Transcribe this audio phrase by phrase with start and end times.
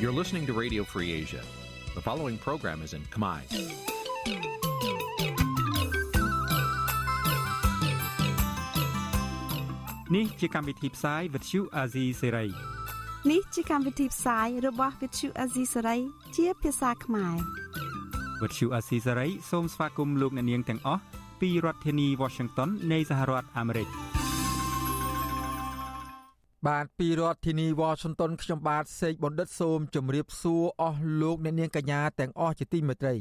[0.00, 1.42] You're listening to Radio Free Asia.
[1.94, 3.40] The following program is in Khmer.
[10.12, 12.30] Nǐ chi càm bi tiệp xáy vệt chiu a zì sê
[13.30, 15.98] នេះជាកម្មវិធីផ្សាយរបស់ Vithu Azisari
[16.36, 17.36] ជាភាសាខ្មែរ
[18.42, 21.02] វិទ្យុអាស៊ីសេរីសូមស្វាគមន៍លោកអ្នកនាងទាំងអស់
[21.40, 24.07] ពីរដ្ឋធានី Washington នៃសហរដ្ឋអាមេរិក
[26.67, 33.15] បាទពីរដ្ឋធានី Washington ខ្ញុំបាទសេកបណ្ឌិតសូមជម្រាបសួរអស់លោកអ្នកនាងកញ្ញាទាំងអស់ជាទីមេត្រី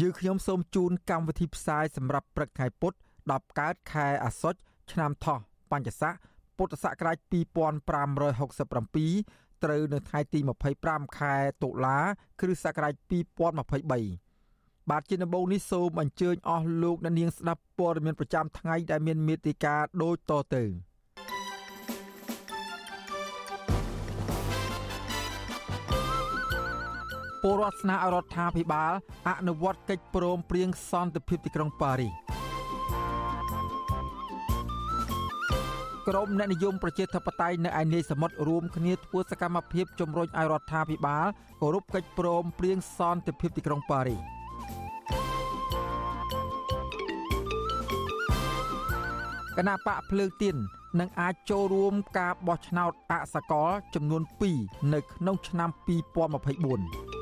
[0.00, 2.96] យើងខ្ញុំសូមជូនកម្មវិធីផ្សាយសម្រាប់ព្រឹកថ្ងៃពុទ្ធ
[3.28, 4.58] 10កើតខែអាសត់
[4.92, 5.38] ឆ្នាំថោះ
[5.70, 6.14] បញ្ញស័ក
[6.56, 10.38] ពុទ្ធសករាជ2567ត្រូវនៅថ្ងៃទី
[10.78, 11.98] 25ខែតុលា
[12.40, 14.30] គ្រិស្តសករាជ2023
[14.90, 20.64] បាទជាដំបូងនេះសូមអញ្ជើញអស់លោកអ្នកនាងស្ដាប់ព័ត៌មានប្រចាំថ្ងៃដែលមានមេតិការដូចតទៅ
[27.42, 28.92] ពលរដ្ឋស្នើឲ្យរដ្ឋាភិបាល
[29.28, 32.12] អនុវត្តកិច្ចព្រមព្រៀងសន្តិភាពទីក្រុងប៉ារីស
[36.08, 41.26] ក្រុមអ្នកនិយមប្រជាធិបតេយ្យនៅឯនាយសមុទ្ររួមគ្នាធ្វើសកម្មភាពជំរុញឲ្យរដ្ឋាភិបាល
[41.60, 44.20] គោរពកិច្ចព្រមព្រៀងសន្តិភាពទីក្រុងប៉ារីស
[49.56, 50.56] គណៈបកភ្លើងទៀន
[51.00, 54.22] នឹងអាចចូលរួមការបោះឆ្នោតអសកលចំនួន
[54.58, 57.19] 2នៅក្នុងឆ្នាំ2024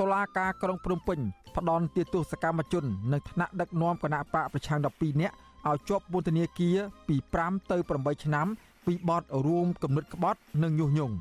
[0.00, 1.18] តុលាការក្រុងភ្នំពេញ
[1.56, 5.34] ផ្ដន់ទាទោសកម្មជន និងថ្នាក់ដឹកនាំគណៈបកប្រឆាំង12នាក់
[5.68, 6.76] ឲ្យជាប់ពន្ធនាគារ
[7.08, 8.46] ពី5ទៅ8ឆ្នាំ
[8.86, 11.14] ពីបទរួមគំនិតក្បត់ និងញុះញង់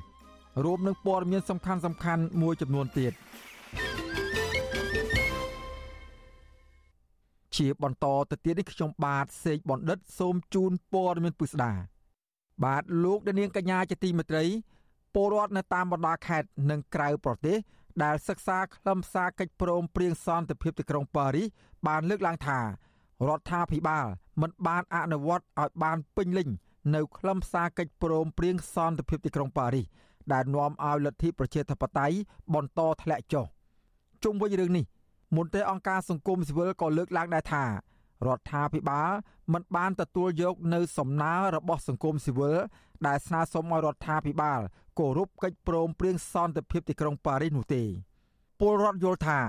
[0.63, 3.13] រួមនឹងព័ត៌មានសំខាន់សំខាន់មួយចំនួនទៀត
[7.57, 11.71] ជាបន្តទៅទៀតនេះខ្ញុំបាទសេកបណ្ឌិត សូមជូនព័ត៌មានពិស្ដា
[12.63, 14.45] បាទលោកដានាងកញ្ញាជាទីមេត្រី
[15.13, 17.57] ពលរដ្ឋនៅតាមបណ្ដាខេត្តនិងក្រៅប្រទេស
[18.03, 21.47] ដែលសិក្សាខ្លឹមសារកិច្ចព្រមព្រៀងសន្តិភាពទីក្រុងប៉ារីស
[21.87, 22.63] បានលើកឡើងថារ
[23.37, 24.05] ដ្ឋាភិបាល
[24.41, 26.49] មិនបានអនុវត្តឲ្យបានពេញលេញ
[26.95, 29.85] នៅខ្លឹមសារកិច្ចព្រមព្រៀងសន្តិភាពទីក្រុងប៉ារីស
[30.33, 32.15] ដែលនាំឲ្យលទ្ធិប្រជាធិបតេយ្យ
[32.53, 33.45] បន្តធ្លាក់ចុះ
[34.23, 34.85] ជុំវិញរឿងនេះ
[35.35, 39.11] មន្ត្រីអង្គការសង្គមស៊ីវិលក៏លើកឡើងដែរថារដ្ឋាភិបាល
[39.53, 42.57] មិនបានទទួលយកនៅសំណើរបស់សង្គមស៊ីវិល
[43.07, 44.59] ដែលស្នើសុំឲ្យរដ្ឋាភិបាល
[44.99, 47.83] គោរពកិច្ចព្រមព្រៀងសន្តិភាពទីក្រុងប៉ារីសនោះទេ
[48.59, 49.39] ពលរដ្ឋយល់ថា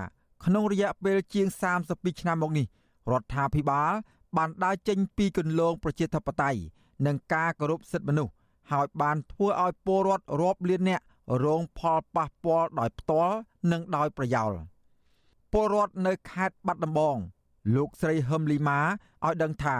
[0.45, 1.47] ក្នុងរយៈពេលជាង
[1.83, 2.65] 32ឆ្នាំមកនេះ
[3.11, 3.91] រដ្ឋាភិបាល
[4.37, 6.59] បានដើរចេញពីគន្លងប្រជាធិបតេយ្យ
[7.05, 8.33] និងការគោរពសិទ្ធិមនុស្ស
[8.71, 11.01] ហើយបានធ្វើឲ្យពលរដ្ឋរាប់លានអ្នក
[11.43, 13.35] រងផលប៉ះពាល់ដោយផ្ទាល់
[13.71, 14.51] និងដោយប្រយោល
[15.51, 17.17] ពលរដ្ឋនៅខេត្តបាត់ដំបង
[17.75, 18.79] លោកស្រីហឹមលីម៉ា
[19.25, 19.77] ឲ្យដឹងថា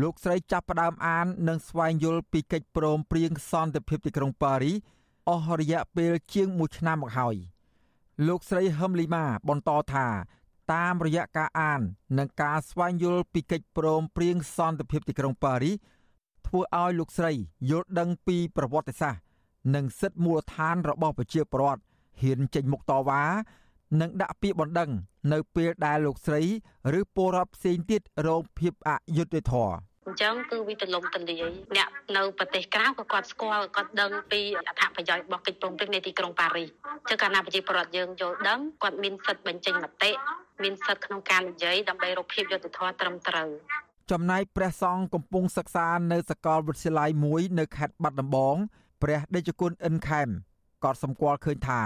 [0.00, 4.72] លោកស្រីចាប់ផ្ដើមអាន និងស្វែងយល់ពីកិច្ចព្រមព្រៀងសន្តិភាពទីក្រុងប៉ារី
[5.28, 7.36] អស់រយៈពេលជាង1ឆ្នាំមកហើយ
[8.26, 10.06] លោកស្រីហឹមលីម៉ាបន្តថា
[10.72, 11.80] តាមរយៈការអាន
[12.18, 15.76] និងការស្វែងយល់ពីកិច្ចព្រមព្រៀងសន្តិភាពទីក្រុងប៉ារីស
[16.46, 17.32] ធ្វើឲ្យលោកស្រី
[17.70, 19.22] យល់ដឹងពីប្រវត្តិសាស្ត្រ
[19.74, 21.82] និងសិទ្ធិមូលដ្ឋានរបស់ប្រជាពលរដ្ឋ
[22.22, 23.22] ហ៊ានចេញមុខតវ៉ា
[24.00, 24.90] និងដាក់ពាក្យបណ្ដឹង
[25.32, 26.42] នៅពេលដែលលោកស្រី
[26.98, 29.74] ឬពលរដ្ឋផ្សេងទៀតរងភាពអយុត្តិធម៌
[30.06, 31.42] អញ្ចឹងគឺវាទលំទលាយ
[31.76, 36.68] អ្នកនៅប្រទេសក្រៅក៏គាត់ស្គាល់គាត់ដឹងពីអត្ថប្រយោជន៍របស់កិច្ចព្រមព្រៀងនៃទីក្រុងប៉ារីស
[37.08, 40.10] ចឹងកាលណាប្រជាពលរដ្ឋយើងយល់ដឹងគាត់មានសិទ្ធិបញ្ចេញមតិ
[40.62, 43.48] មានសិទ្ធិក្នុងការនិយាយដើម្បីរកភាពយុត្តិធម៌ត្រឹមត្រូវ
[44.10, 48.56] ចំណែកព្រះសង្ឃកំពុងសិក្សានៅសាកលវិទ្យាល័យមួយនៅខេត្តបាត់ដំបង
[49.02, 50.28] ព្រះ ដេចគុណអិនខេម
[50.84, 51.80] ក៏សម្គាល់ឃើញថា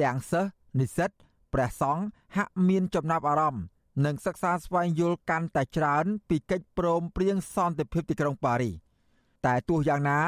[0.00, 1.10] ទាំងសិស្សនិស្សិត
[1.56, 2.04] ព្រះសង្ឃ
[2.36, 3.64] ហាក់មានចំណាប់អារម្មណ៍
[4.04, 8.74] និងសិក្សាស្វែងយល់កាន់តែច្រើន ពីកិច្ចព្រមព្រៀងសន្តិភាពទីក្រុងប៉ារីស
[9.46, 10.18] តែទោះយ៉ាងណា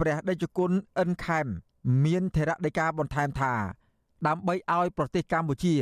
[0.00, 1.46] ព្រះដេចគុណអិនខេម
[2.04, 3.54] មានថេរដីកាបន្ថែមថា
[4.26, 5.74] ដើម្បីឲ្យប្រទេសកម្ពុជា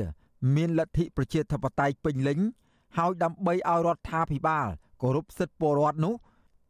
[0.57, 2.39] មានលទ្ធិប្រជាធិបតេយ្យពេញលេញ
[2.97, 4.69] ហើយដើម្បីឲ្យរដ្ឋាភិបាល
[5.03, 6.15] គោរពសិទ្ធិពលរដ្ឋនោះ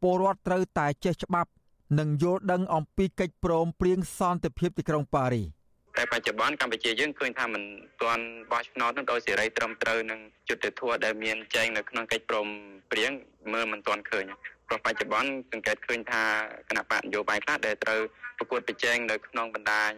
[0.01, 1.51] ពលរដ្ឋត្រូវតែចេះច្បាប់
[1.99, 5.60] និងយល់ដឹងអំពីកិច្ចព្រមព្រៀងសន្តិភាពទីក្រុងប៉ារីស
[5.97, 7.63] តែបច្ចុប្បន្នកម្ពុជាយើងឃើញថាមិន
[8.01, 12.47] ទាន់បោះឆ្នោតនឹងដោយសេរីត្រឹមត្រូវនឹងយុត្តិធម៌ដែលមានចែងនៅក្នុងកិច្ចព្រម
[12.91, 13.11] ព្រៀង
[13.53, 14.25] មើលមិនទាន់ឃើញ
[14.67, 16.21] ព្រោះបច្ចុប្បន្នសង្កេតឃើញថា
[16.69, 18.01] គណៈបកនយោបាយខ្លះដែលត្រូវ
[18.37, 19.91] ប្រកួតប្រជែងនៅក្នុងបណ្ដាញ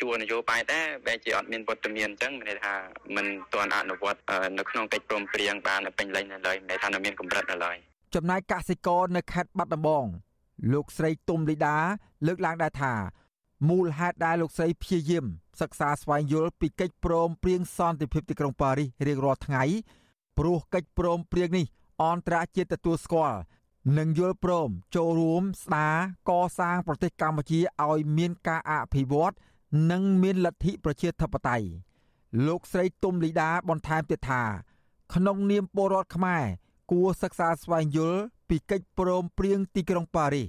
[0.00, 2.74] ជួរនយោបាយដែរបែរជាអត់មានវត្តមានអញ្ចឹងមានន័យថា
[3.16, 4.20] មិនទាន់អនុវត្ត
[4.58, 7.76] នៅក្នុងកិច្ចព្រមព្រៀងបានពេញលេញនៅឡើយមានន័យថានៅមានកម្រិតនៅឡើយ
[8.14, 10.04] ចំណែកកសិករនៅខេត្តបាត់ដំបង
[10.72, 11.76] លោកស្រីទុំលីដា
[12.26, 12.92] លើកឡើងដែរថា
[13.68, 15.24] មូលហេតុដែលលោកស្រីព្យាយាម
[15.60, 19.64] សិក្សាស្វែងយល់ពីកិច្ចព្រមព្រៀងសន្តិភាពទីក្រុងប៉ារីសរៀងរាល់ថ្ងៃ
[20.38, 21.66] ព្រោះកិច្ចព្រមព្រៀងនេះ
[22.02, 23.38] អន្តរជាតិទទួលស្គាល់
[23.98, 25.96] និងយល់ព្រមចូលរួមស្ដារ
[26.30, 29.34] កសាងប្រទេសកម្ពុជាឲ្យមានការអភិវឌ្ឍ
[29.90, 31.66] និងមានលទ្ធិប្រជាធិបតេយ្យ
[32.46, 34.42] លោកស្រីទុំលីដាបន្ថែមទៀតថា
[35.14, 36.44] ក្នុងនាមពលរដ្ឋខ្មែរ
[36.90, 40.46] គួរសិក្សាស្វែងយល់ពីកិច្ចព្រមព្រៀងទីក្រុងប៉ារីស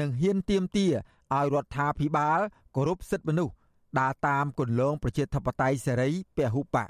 [0.00, 0.92] និងហ៊ានទាមទារ
[1.34, 2.40] ឲ្យរដ្ឋាភិបាល
[2.76, 3.54] គោរពសិទ្ធិមនុស្ស
[3.98, 6.88] ដើរតាមគន្លងប្រជាធិបតេយ្យសេរីពហុបក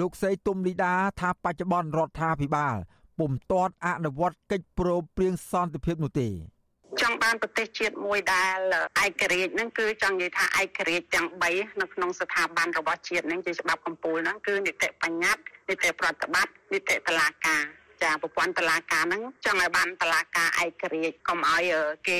[0.00, 2.76] លោកស្រីទុំលីដាថាបច្ចុប្បន្នរដ្ឋាភិបាល
[3.18, 6.28] ពុំទាន់អនុវត្តកិច្ចព្រមព្រៀងសន្តិភាពនោះទេ
[7.02, 8.58] ចង់បានប្រទេសជាតិមួយដែល
[9.04, 17.64] ឯករាជ្យហ្នឹងគឺចង់និយាយថាឯករាជ្យទាំង3នៅក្នុងស្ថាប័នរបស់ជាតិហ្នឹងជាច្បាប់កម្ពុជាហ្នឹងគឺនីតិបញ្ញត្តិនីតិប្រតិបត្តិនីតិតុលាការ
[18.02, 21.62] ចាប្រព័ន្ធតឡាការហ្នឹងចង់ឲ្យបានតឡាការឯករាជ្យកុំឲ្យ
[22.08, 22.18] គេ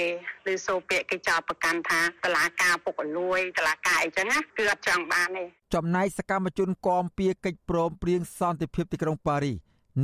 [0.53, 5.45] ឬសូពាកគេចោទប្រកាន់ថាតឡាការពុករលួយតឡាការអីចឹងណាគឺអត់ចង់បានទេ
[5.75, 9.57] ចំណែកសកម្មជនគំពីកិច្ចព្រមព្រៀងសន្តិភាពទីក្រុងប៉ារីស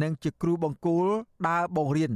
[0.03, 1.07] និងជាគ្រូបង្គោល
[1.49, 2.13] ដើរបង្រៀន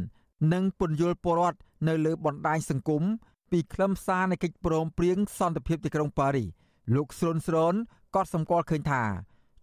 [0.52, 3.02] និងពន្យល់ពលរដ្ឋនៅលើបណ្ដាញសង្គម
[3.50, 6.48] ពីខ្លឹមសារនៃកិច្ចព្រមព្រៀងសន្តិភាពទីក្រុងប៉ារីស
[6.94, 7.74] លោកស្រុនស្រូន
[8.14, 9.02] ក៏សម្គាល់ឃើញថា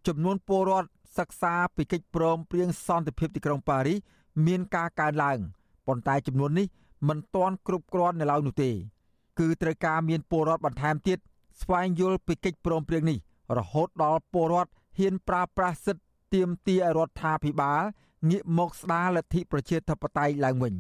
[0.08, 4.00] ចំនួនពលរដ្ឋ សិក្សាពីកិច្ចព្រមព្រៀងសន្តិភាពទីក្រុងប៉ារីស
[4.46, 5.38] មានការកើនឡើង
[5.88, 6.68] ប៉ុន្តែចំនួននេះ
[7.10, 8.72] មិនទាន់គ្រប់គ្រាន់នៅឡើយនោះទេ
[9.40, 11.18] គឺត្រូវការមានពលរដ្ឋបន្ថែមទៀត
[11.62, 13.18] ស្វែងយល់ពីកិច្ចព្រមព្រៀងនេះ
[13.58, 17.82] រហូតដល់ពលរដ្ឋហ៊ានប្រើប្រាស់សិទ្ធិទាមទារឲ្យរដ្ឋាភិបាល
[18.30, 20.76] ងាកមកស្ដារលទ្ធិប្រជាធិបតេយ្យឡើងវិញ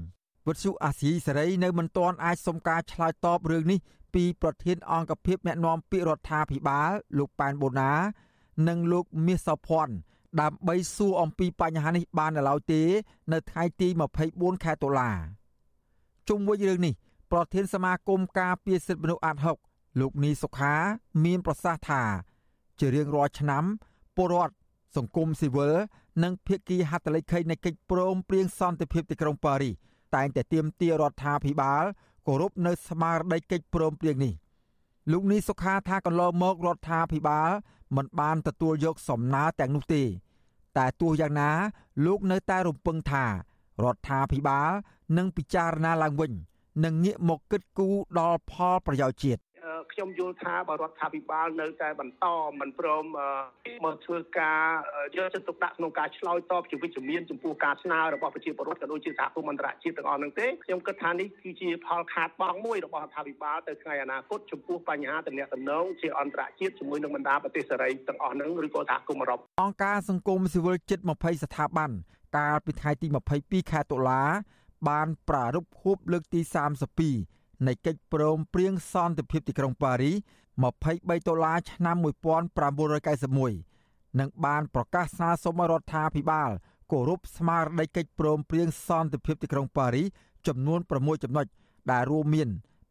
[0.47, 3.79] វិទ្យុអាស៊ីសេរីនៅមិនទាន់អាចសុំការឆ្លើយតបរឿងនេះ
[4.13, 7.91] ពីប្រធានអង្គភិបអ្នកណែនាំពាក្យរដ្ឋាភិបាលលោកប៉ែនបូណា
[8.67, 9.93] និងលោកមាសសភ័ណ្ឌ
[10.41, 12.81] ដើម្បីសួរអំពីបញ្ហានេះបាននៅឡើយទេ
[13.33, 13.87] នៅថ្ងៃទី
[14.25, 15.11] 24ខែតុលា
[16.29, 16.93] ជុំវិញរឿងនេះ
[17.31, 19.57] ប្រធានសមាគមការពារសិទ្ធិមនុស្សអាត់ហុក
[19.99, 20.73] លោកនីសុខា
[21.23, 22.01] មានប្រសាសន៍ថា
[22.79, 23.63] ជារៀងរាល់ឆ្នាំ
[24.15, 24.55] ពលរដ្ឋ
[24.95, 25.73] សង្គមស៊ីវិល
[26.23, 29.73] និងភាគីហត្ថលេខីនៃកិច្ចព្រមព្រៀងសន្តិភាពទីក្រុងប៉ារីស
[30.15, 31.83] តែងតែទាមទាររដ្ឋាភិបាល
[32.27, 34.33] គោរពនៅស្មារតីកិច្ចព្រមព្រៀងនេះ
[35.11, 37.51] លោកនីសុខាថាកន្លងមករដ្ឋាភិបាល
[37.95, 40.03] មិនបានទទួលយកសំណើទាំងនោះទេ
[40.77, 41.51] តែទោះយ៉ាងណា
[42.05, 44.69] លោកនៅតែរំពឹងថារដ្ឋាភិបាល
[45.17, 46.31] នឹងពិចារណាឡើងវិញ
[46.83, 49.41] និងងាកមកគិតគូរដល់ផលប្រយោជន៍ជាតិ
[49.91, 52.25] ខ្ញុំយល់ថាបើរដ្ឋាភិបាលនៅតែបន្ត
[52.59, 53.05] មិនព្រម
[53.85, 54.61] មកធ្វើការ
[55.17, 71.91] យកចិត្តទុកដាក់ក្នុងការឆ្លើយតបជាវិជ្ជមានចំពោះការស្នើរបស់ប្រជាពលរដ្ឋក៏ដូចជាសហគមន៍អន្តរជាតិទាំងអស់នោះទេខ្ញុំគិតថានេះគឺជាផលខាតបង់មួយរបស់រដ្ឋាភិបាលទៅថ្ងៃអនាគតចំពោះបញ្ហាទំនាក់ទំនងជាអន្តរជាតិជាមួយនឹងបណ្ដាប្រទេសសេរីទាំងអស់នោះឬក៏សហគមន៍អឺរ៉ុបអង្គការសង្គមស៊ីវិលជិត20ស្ថាប័ន
[72.37, 73.07] កាលពីថ្ងៃទី
[73.39, 74.23] 22ខែតុលា
[74.89, 76.41] បានប្រារព្ធខួបលើកទី
[76.93, 80.11] 32 នៃកិច្ចព្រមព្រៀងសន្តិភាពទីក្រុងប៉ារី
[80.71, 81.95] 23ដុល្លារឆ្នាំ
[83.63, 86.49] 1991និងបានប្រកាសស្នើសុំរដ្ឋាភិបាល
[86.91, 90.03] គោរពស្មារតីកិច្ចព្រមព្រៀងសន្តិភាពទីក្រុងប៉ារី
[90.47, 91.45] ចំនួន6ចំណុច
[91.91, 92.49] ដែលរួមមាន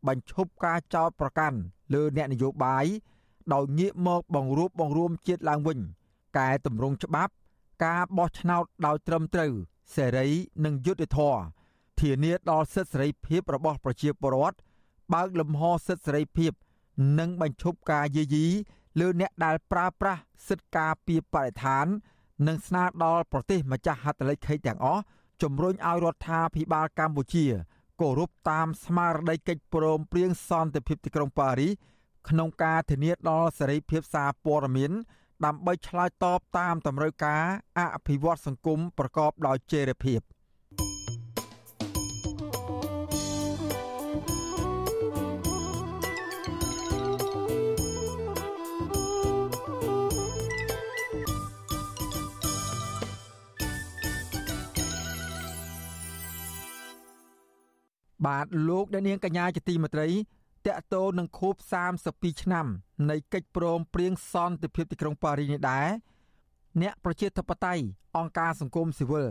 [0.09, 1.59] បញ្ឈប់ការចោទប្រកាន់
[1.95, 2.87] លើអ្នកនយោបាយ
[3.55, 5.79] ដោយងាកមកបង្រួបបង្រួមជាតិឡើងវិញ
[6.39, 7.33] កែតម្រង់ច្បាប់
[7.85, 9.53] ការបោះឆ្នោតដោយត្រឹមត្រូវ
[9.95, 10.29] សេរី
[10.65, 11.43] និងយុត្តិធម៌
[12.01, 14.59] ធានាដល់សិទ្ធិសេរីភាពរបស់ប្រជាពលរដ្ឋ
[15.13, 16.53] បើកលំហសិទ្ធិសេរីភាព
[17.19, 18.47] និងបញ្ឈប់ការយាយី
[19.01, 21.87] លើអ្នកដែលប្រើប្រាស់សិទ្ធិការពារបរិស្ថាន
[22.47, 25.03] និងស្នើដល់ប្រទេសម្ចាស់ហត្ថលេខីទាំងអស់
[25.43, 27.47] ជំរុញឲ្យរដ្ឋាភិបាលកម្ពុជា
[28.01, 31.73] គោរពតាមស្មារតីកិច្ចព្រមព្រៀងសន្តិភាពទីក្រុងប៉ារីស
[32.29, 34.93] ក្នុងការធានាដល់សេរីភាពសារព័ត៌មាន
[35.45, 37.45] ដើម្បីឆ្លើយតបតាមតម្រូវការ
[37.79, 40.21] អភិវឌ្ឍសង្គមប្រកបដោយចីរភាព
[58.27, 60.09] បាទលោកអ្នកនាងកញ្ញាជាទីមេត្រី
[60.67, 61.55] តកតោនឹងខួប
[61.99, 62.67] 32ឆ្នាំ
[63.11, 65.89] នៃកិច្ចព្រមព្រៀងសន្តិភាពទីក្រុងប៉ារីសនេះដែរ
[66.83, 67.83] អ្នកប្រជាធិបតេយ្យ
[68.17, 69.27] អង្គការសង្គមស៊ីវិល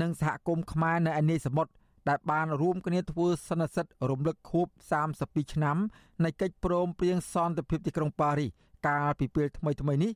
[0.00, 1.72] និងសហគមន៍ខ្មែរនៅឯនេសមុទ្រ
[2.08, 4.66] ដែលបានរួមគ្នាធ្វើសន្និសីទរំលឹកខួប
[5.10, 5.76] 32ឆ្នាំ
[6.24, 8.50] នៃកិច្ចព្រមព្រៀងសន្តិភាពទីក្រុងប៉ារីស
[8.88, 10.12] កាលពីពេលថ្មីៗនេះ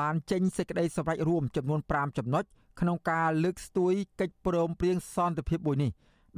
[0.00, 2.44] បានចេញសេចក្តីសម្រេចរួមចំនួន5ចំណុច
[2.80, 5.90] ក្នុងការលើកស្ទួយកិច្ចព្រមព្រៀងសន្តិភាពមួយនេះ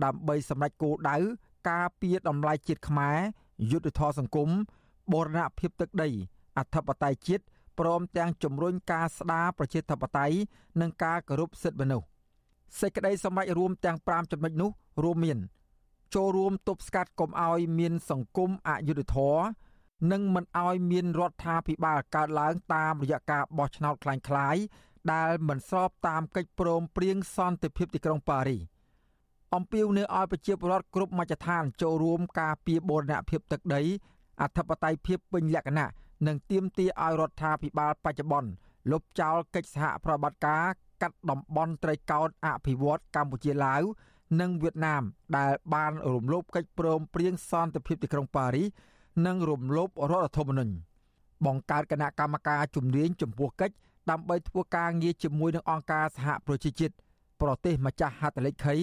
[0.04, 1.18] ដើម្បីសម្រេចគោលដៅ
[1.70, 3.18] ការពារតម្លៃជាតិខ្មែរ
[3.72, 4.50] យុទ្ធធរសង្គម
[5.12, 6.10] បូរណភាពទឹកដី
[6.58, 7.44] អធិបតេយ្យជាតិ
[7.80, 10.36] ព្រមទាំងជំរុញការស្ដារប្រជាធិបតេយ្យ
[10.82, 12.08] និងការគោរពសិទ្ធិមនុស្ស
[12.80, 14.70] សេចក្តីសម្រេចរួមទាំង5ចំណុចនោះ
[15.04, 15.38] រួមមាន
[16.16, 19.44] ចូលរួមទប់ស្កាត់កុំឲ្យមានសង្គមអយុត្តិធម៌
[20.12, 24.64] និងមិនឲ្យមានរដ្ឋាភិបាលកើតឡើងតាមរយៈការបោះឆ្នោតคล้ายៗ
[25.14, 28.62] ដែលមិនស្របតាមកិច្ចព្រមព្រៀងសន្តិភាពទីក្រុងប៉ារីស
[29.55, 33.83] អំពាវនាវឲ្យប្រជាពលរដ្ឋគ្រប់មជ្ឈដ្ឋានចូលរួមការពារបូរណភាពទឹកដី
[34.43, 35.89] អធិបតេយ្យភាពពេញលក្ខណៈ
[36.27, 38.51] និងទាមទារឲ្យរដ្ឋាភិបាលបច្ចុប្បន្ន
[38.91, 40.65] លុបចោលកិច្ចសហប្រតិបត្តិការ
[41.03, 43.83] កាត់តំបន់ត្រីកោណអភិវឌ្ឍកម្ពុជាឡាវ
[44.41, 45.03] និងវៀតណាម
[45.37, 48.69] ដែលបានរំលោភកិច្ចព្រមព្រៀងសន្តិភាពទីក្រុងប៉ារីស
[49.27, 50.75] និងរំលោភរដ្ឋធម្មនុញ្ញ
[51.47, 53.75] បង្កើតគណៈកម្មការជំនាញចំពោះកិច្ច
[54.11, 56.95] ដើម្បីធ្វើការងារជាមួយនឹងអង្គការសហប្រជាជាតិ
[57.41, 58.77] ប្រទេសម្ចាស់ហត្ថលេខី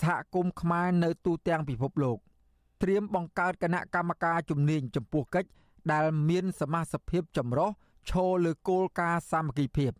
[0.00, 2.18] សហគមន៍ខ្មែរនៅទូទាំងពិភពលោក
[2.82, 5.48] ត្រៀមបង្កើតគណៈកម្មការជំនាញចំពោះកិច្ច
[5.92, 7.70] ដែលមានសមាជិកភាពចម្រុះ
[8.10, 9.92] ឈរលើគោលការណ៍សាមគ្គីភាព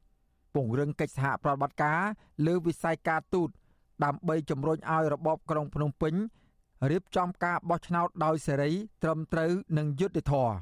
[0.55, 2.01] ពង្រឹងកិច្ចសហប្រតិបត្តិការ
[2.47, 3.49] លើវិស័យការទូត
[4.05, 6.15] ដើម្បីជំរុញឲ្យរបបក្រុងភ្នំពេញ
[6.91, 8.71] រៀបចំការបោះឆ្នោតដោយសេរី
[9.03, 10.55] ត្រឹមត្រូវនិងយុត្តិធម៌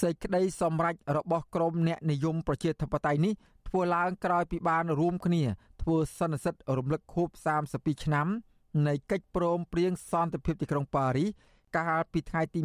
[0.00, 3.34] សេចក្តីសម្រេចរបស់ក្រមអ្នកនិយមប្រជាធិបតេយ្យនេះ
[3.74, 5.42] ធ្វើឡើងក្រោយពីបានរួមគ្នា
[5.82, 7.28] ធ្វើសន្និសិទរំលឹកខួប
[7.66, 8.26] 32ឆ្នាំ
[8.86, 11.28] នៃកិច្ចព្រមព្រៀងសន្តិភាពទីក្រុងប៉ារីស
[11.76, 12.60] កាលពីថ្ងៃទី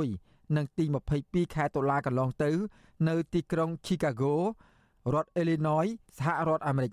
[0.00, 0.84] 21និងទី
[1.20, 2.50] 22ខែតុលាកន្លងទៅ
[3.08, 4.34] នៅទីក្រុង Chicago
[5.14, 6.92] រដ្ឋ Illinois សហរដ្ឋអាមេរិក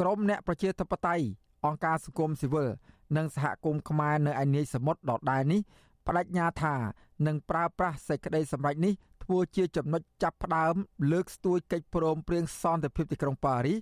[0.00, 1.24] ក្រមអ្នកប្រជាធិបតេយ្យ
[1.64, 2.68] អង្គការសង្គមស៊ីវិល
[3.16, 5.60] និងសហគមន៍ខ្មែរនៅឯនាយសមុទ្រដដែលនេះ
[6.06, 6.74] បដិញ្ញាថា
[7.26, 8.94] នឹងប្រើប្រាស់សេចក្តីសម្រេចនេះ
[9.26, 10.74] ធ្វើជាចំណុចចាប់ផ្ដើម
[11.12, 13.78] លើកស្ទួយកិច្ចព្រមព្រៀងសន្តិភាពទីក្រុងប៉ារីស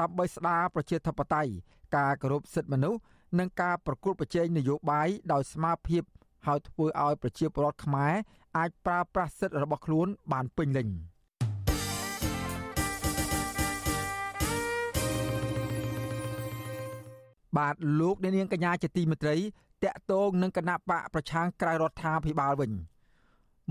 [0.00, 1.52] ដើម្បីស្ដារប្រជាធិបតេយ្យ
[1.96, 3.00] ការគោរពសិទ្ធិមនុស្ស
[3.38, 6.02] និងការប្រកួតប្រជែងនយោបាយដោយស្មារភាព
[6.46, 8.14] ហើយធ្វើឲ្យប្រជាពលរដ្ឋខ្មែរ
[8.58, 10.88] អាចប្រើប្រាស់សិទ្ធិរបស់ខ្លួនបានពេញលេញ
[17.56, 19.36] បាទលោកអ្នកនាងកញ្ញាជាទីមេត្រី
[19.84, 22.72] តកតងនឹងគណៈបកប្រឆាំងក្រៅរដ្ឋាភិបាលវិញ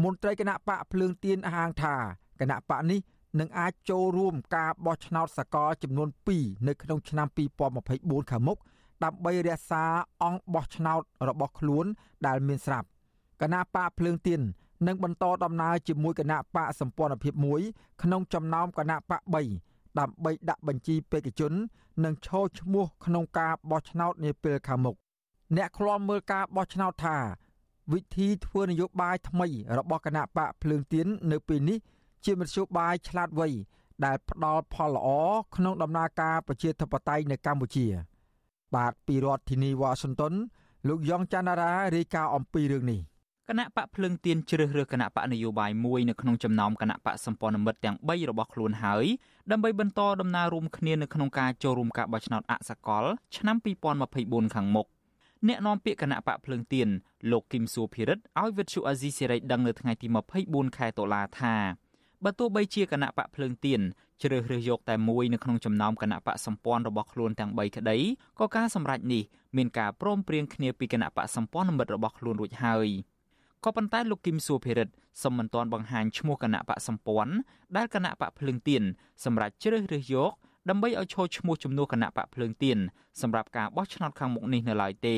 [0.03, 1.95] មន្ត្រីគណៈបកភ្លើងទៀនអះអាងថា
[2.39, 2.99] គណៈបកនេះ
[3.39, 7.27] នឹងអាចចូលរួមការបោះឆ្នោតសកលចំនួន2នៅក្នុងឆ្នាំ
[7.77, 8.57] 2024ខាងមុខ
[9.03, 9.83] ដើម្បីរក្សា
[10.23, 11.85] អង្គបោះឆ្នោតរបស់ខ្លួន
[12.27, 12.87] ដែលមានស្រាប់
[13.41, 14.41] គណៈបកភ្លើងទៀន
[14.87, 17.61] នឹងបន្តដំណើរជាមួយគណៈបកសម្ព័ន្ធភាពមួយ
[18.03, 19.21] ក្នុងចំណោមគណៈបក
[19.61, 21.53] 3ដើម្បីដាក់បញ្ជីបេក្ខជន
[22.03, 24.95] និងឈរឈ្មោះក្នុងការបោះឆ្នោតនាពេលខាងមុខ
[25.55, 27.17] អ្នកឃ្លាំមើលការបោះឆ្នោតថា
[27.93, 31.77] វិធីធ្វើនយោបាយថ្មីរបស់គណៈបកភ្លើងទៀននៅពេលនេះ
[32.25, 33.47] ជាមធ្យោបាយឆ្លាតវៃ
[34.05, 35.07] ដែលផ្ដល់ផលល្អ
[35.55, 37.87] ក្នុងដំណើរការប្រជាធិបតេយ្យនៅកម្ពុជា
[38.75, 40.33] បាទពីរដ្ឋធានីវ៉ាស៊ីនតោន
[40.87, 43.01] លោកយ៉ងច័ន្ទរារាយការណ៍អំពីរឿងនេះ
[43.49, 49.05] គណៈបកភ្លឹងទៀនជ្រើសរើសគណៈបកនយោបាយមួយនៅក្នុងចំណោមគណៈបកសម្ព័ន្ធមិត្តទាំង3របស់ខ្លួនហើយ
[49.51, 53.05] ដើម្បីបន្តដំណើររួមគ្នានៅក្នុងការចូលរួមការបោះឆ្នោតអសកល
[53.37, 53.55] ឆ្នាំ
[54.05, 54.87] 2024ខាងមុខ
[55.47, 56.87] អ្នកនាំពាក្យគណៈបកភ្លើងទៀន
[57.31, 60.07] លោកគឹមសួភិរិទ្ធឲ្យវិទ្យុអាស៊ីសេរីដឹងនៅថ្ងៃទី
[60.41, 61.55] 24ខែតុលាថា
[62.23, 63.81] បើទោះបីជាគណៈបកភ្លើងទៀន
[64.21, 67.97] ជ្រើសរើសយកតែមួយនៅក្នុងចំណោមគណៈបកសម្ព័ន្ធរបស់ខ្លួនទាំង3ក្តី
[68.39, 69.23] ក៏ការសម្រេចនេះ
[69.57, 72.87] មានការព្រមព្រៀងគ្នាពីគណៈបកសម្ព័ន្ធមិត្តរបស់ខ្លួនរួចហើយ
[73.63, 77.33] ក៏ប៉ុន្តែលោកគឹមសួភិរិទ្ធសូមមិនទាន់បង្ហាញឈ្មោះគណៈបកសម្ព័ន្ធ
[77.77, 78.83] ដែលគណៈបកភ្លើងទៀន
[79.23, 80.31] សម្រាប់ជ្រើសរើសយក
[80.69, 82.77] ដើម្បីឲ្យឈរឈ្មោះជំនួសគណៈបកភ្លើងទៀន
[83.21, 85.17] សម្រាប់ការបោះឆ្នោតខាងមុខនេះនៅឡើយទេ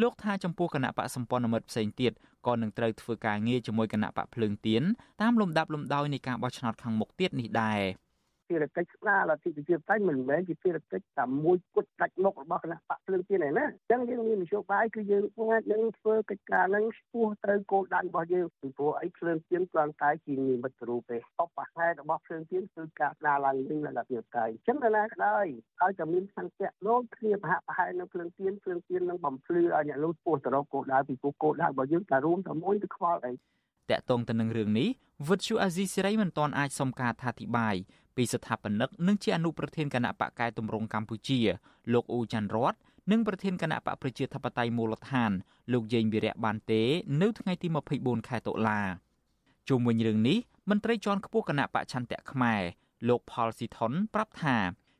[0.00, 2.12] លោកថាចំពោះគណៈបកសម្ព័ន្ធមិត្តផ្សេងទៀត
[2.46, 4.82] ក៏នឹងត្រូវធ្វើការងារជាមួយគណៈបកភ្លើងទៀន
[5.22, 7.80] តាមលំដាប់លំដោយនៃការបោះឆ្នោតខាងមុខទៀតនេះដែរ។
[8.48, 25.46] ភារកិច្ចស្ដារលទ្ធិប្រជាធិបតេយ្យមិនមែនជាភារកិច្ចតែមួយគត់ដាច់មុខរបស់គណៈបកភ្លើងទៀនឯណាអញ្ចឹងយើងមាននយោបាយគឺយើងអាចនឹងធ្វើកិច្ចការហ្នឹងឆ្ពោះទៅគោលដៅរបស់យើងពីព្រោះអីភ្លើងទៀនគ្រាន់តែជានិមិត្តរូបទេអបហេតុរបស់ភ្លើងទៀនគឺការស្ដារឡើងវិញលទ្ធិប្រជាធិបតេយ្យអញ្ចឹងណាក៏ដោយ
[25.82, 34.88] ឲ្យតែមានសង្កេតលោកគ្នាប្រហាក់ប្រហែលនៅភ្លើងទៀនភ្លើងទៀននឹងបំភ្លឺឲ្យអ្នកនោះឆ្ពោះទៅរកគោលដៅពីព្រោះគោលដៅរបស់យើងតែរួមតែមួយទៅខ្វល់អីតកតងទៅនឹងរឿងនេះ
[35.28, 37.76] វិទ្យុអាស៊ីសេរីមិនទាន់អាចសុំការថាធិប្បាយ
[38.16, 41.40] ពីស្ថាបនិកនិងជាអនុប្រធានគណៈបកកែតម្រង់កម្ពុជា
[41.92, 42.74] លោកអ៊ូច័ន្ទរត
[43.10, 45.30] និងប្រធានគណៈបកប្រជាធិបតេយ្យមូលដ្ឋាន
[45.72, 46.82] លោកយេងវិរៈបានទេ
[47.22, 47.68] នៅថ្ងៃទី
[47.98, 48.80] 24ខែតុលា
[49.68, 50.38] ជុំវិញរឿងនេះ
[50.70, 52.62] មន្ត្រីជាន់ខ្ពស់គណៈបកឆន្ទៈខ្មែរ
[53.08, 54.56] លោកផលស៊ីថុនប្រាប់ថា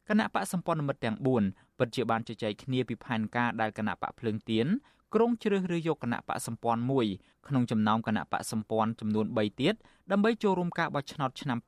[0.08, 1.16] គណៈបកសម្ព័ន្ធមិត្តទាំង
[1.48, 4.66] 4ពិតជាបានជជែកគ្នាពីផែនការដែលគណៈបកភ្លើងទៀន
[5.14, 7.06] ក្រុងជ្រើសរើសយកគណៈបកសម្ព័ន្ធមួយ
[7.48, 9.74] ក្នុងចំណោមគណៈបកសម្ព័ន្ធចំនួន3ទៀត
[10.10, 11.58] ដើម្បីចូលរួមការបោះឆ្នោតឆ្នាំ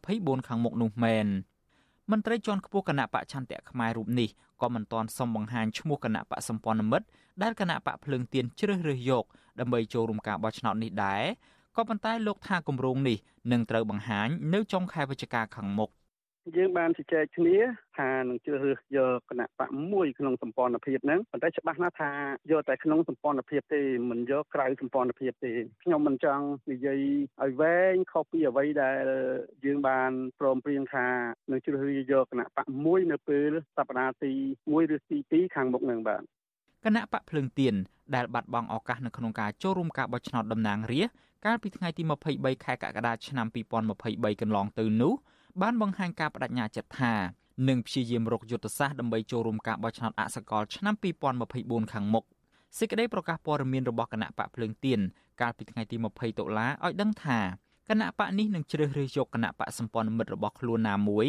[0.00, 1.26] 2024ខាងមុខនោះមែន
[2.10, 4.28] មន្ត្រីជាន់ខ្ពស់គណៈបកឆន្ទៈខ្មែររូបនេះ
[4.62, 7.06] ក៏មិនទាន់សុំបង្ហាញឈ្មោះគណៈបកសម្ព័ន្ធមិត្ត
[7.42, 9.24] ដែលគណៈបកភ្លើងទៀនជ្រើសរើសយក
[9.60, 11.22] ដើម្បីចូលរួមការបោះឆ្នោតនេះដែរ
[11.76, 13.18] ក៏ប៉ុន្តែលោកថាគម្រោងនេះ
[13.52, 15.90] នឹងត្រូវបង្ហាញនៅចុងខែវិច្ឆិកាខាងមុខ
[16.56, 17.56] យើងបានជជែកគ្នា
[17.98, 22.12] ថានឹងជ្រើសរើសយកគណៈបកមួយក្នុងសម្ព័ន្ធភាពហ្នឹងប៉ុន្តែច្បាស់ណាស់ថា
[22.50, 27.00] យកតែក្នុងសម្ព័ន្ធភាពទេមិនយកក្រៅសម្ព័ន្ធភាពទេខ្ញុំមិនចង់និយាយ
[27.42, 29.04] ឲ្យវែងខុសពីអ្វីដែល
[29.64, 31.06] យើងបានព្រមព្រៀងថា
[31.50, 34.32] នឹងជ្រើសរើសយកគណៈបកមួយនៅពេលសប្តាហ៍ទី
[34.62, 36.22] 1ឬទី2ខាងមុខហ្នឹងបាទ
[36.84, 37.74] គណៈបកភ្លើងទៀន
[38.14, 41.14] ដែលបាត់បង់ឱកាសនៅក្នុងការចូលរួមការបោះឆ្នោតតំណាងរាស្ត្រ
[41.46, 42.02] កាលពីថ្ងៃទី
[42.34, 43.46] 23ខែកក្កដាឆ្នាំ
[43.94, 45.14] 2023កន្លងទៅនោះ
[45.60, 47.14] បានបង្ហាញការបដិញ្ញាចិត្តថា
[47.68, 50.94] នឹងព្យាយាមរកយុទ្ធសាស្ត្រដើម្បីចូលរួមការបោះឆ្នោតអសកលឆ្នាំ
[51.42, 52.24] 2024ខាងមុខ
[52.78, 55.00] សេចក្តីប្រកាសព័ត៌មានរបស់គណៈបកភ្លើងទៀន
[55.40, 57.38] កាលពីថ្ងៃទី20តុលាឲ្យដឹងថា
[57.88, 61.26] គណៈបកនេះនឹងជ្រើសរើសយកគណៈបកសម្ព័ន្ធមិត្តរបស់ខ្លួនណាមួយ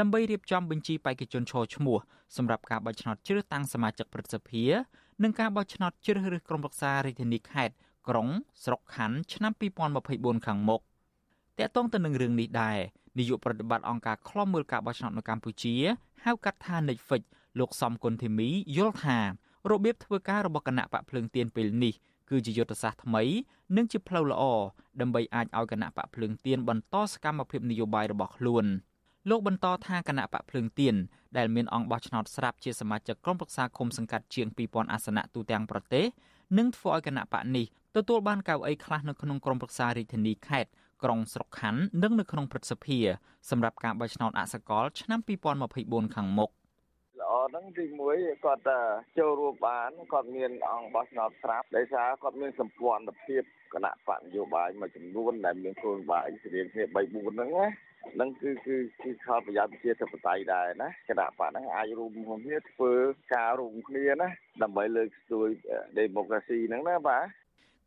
[0.00, 1.98] ដើម្បីរៀបចំបញ្ជីបេក្ខជនឈរឈ្មោះ
[2.36, 4.64] សម្រាប់ការបោះឆ្នោតជ្រើសតាំងសមាជិកព្រឹទ្ធសភា
[5.22, 7.74] និងការបោះឆ្នោតជ្រើសរើសក្រុមប្រឹក្សារាជធានីខេត្ត
[8.08, 8.28] ក្រុង
[8.64, 9.52] ស្រុកខណ្ឌឆ្នាំ
[9.98, 10.80] 2024ខាងមុខ
[11.58, 12.78] តកតងទៅនឹងរឿងនេះដែរ
[13.18, 15.74] នាយកប្រតិបត្តិអង្គការឃ្លាំមើលការបោះឆ្នោតនៅកម្ពុជា
[16.24, 17.22] ហៅកាត់ថា Netflix
[17.58, 19.18] លោកសំគុណធីមីយល់ថា
[19.70, 21.94] របៀបធ្វើការរបស់គណៈបកភ្លើងទៀនពេលនេះ
[22.30, 23.22] គឺជាយុទ្ធសាស្ត្រថ្មី
[23.76, 24.42] និងជាផ្លូវល្អ
[25.00, 28.64] ដើម្បីអាចឲ្យគណៈបកភ្លើងទៀនបន្តសកម្មភាពនយោបាយរបស់ខ្លួន
[29.30, 30.94] លោកបន្តថាគណៈបកភ្លើងទៀន
[31.36, 36.04] ដែលមានអង្គបោះឆ្នោតស្រាប់ជាសមាជិកក្រុមប្រឹក្សាគុំសង្កាត់ជាង2000អាសនៈទូទាំងប្រទេស
[36.58, 37.66] នឹងធ្វើឲ្យគណៈបកនេះ
[37.96, 40.70] ទទួលបានកៅអីខ្លះនៅក្នុងក្រុមប្រឹក្សារាជធានីខេត្ត
[41.02, 42.98] ក្រុងស្រុកខណ្ឌនិងនៅក្នុងព្រឹទ្ធសភា
[43.50, 45.20] សម្រាប់ការបោះឆ្នោតអសកល ឆ្នាំ
[45.66, 46.50] 2024ខាងមុខ
[47.20, 47.84] ល្អហ្នឹងទី
[48.16, 48.62] 1គាត់
[49.18, 53.42] ចូលរួមបានគាត់មានអង្គបោះឆ្នោតស្រាប់ដោយសារគាត់មានសម្ព័ន្ធភាព
[53.74, 57.66] គណៈបកនយោបាយមួយចំនួនដែលមានគោលបាយស្រៀងគ្នា3 4ហ្នឹងណា
[58.20, 62.10] នឹងគឺគឺគឺខលប្រយោជន៍ប្រជាធិបតេយ្យដែរណាគណៈបកហ្នឹងអាចរួម
[62.44, 62.92] គ្នាធ្វើ
[63.34, 64.28] ការរួមគ្នាណា
[64.62, 65.48] ដើម្បីលើកស្ទួយ
[65.98, 67.24] democracy ហ្នឹងណាបាទ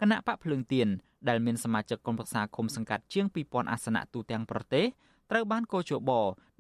[0.02, 0.88] គណៈបកភ្លើងទៀន
[1.30, 4.86] ដែលមានសមាជិកក្រុមប្រឹក្សាគុំសង្កាត់ជាង2000អាសនៈទូទាំងប្រទេស
[5.32, 6.12] ត្រូវបានកោជប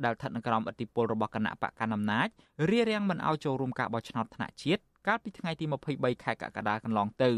[0.06, 2.28] ដែលស្ថិតនៅក្រោមឥទ្ធិពលរបស់គណៈបកកណ្ដាលអំណាច
[2.70, 7.32] រារាំងមិនឲ្យចូលរួមការបោះឆ្នោតថ្នាក់ជាតិកាលពីថ្ងៃទី23ខែកក្កដាកន្លងទៅ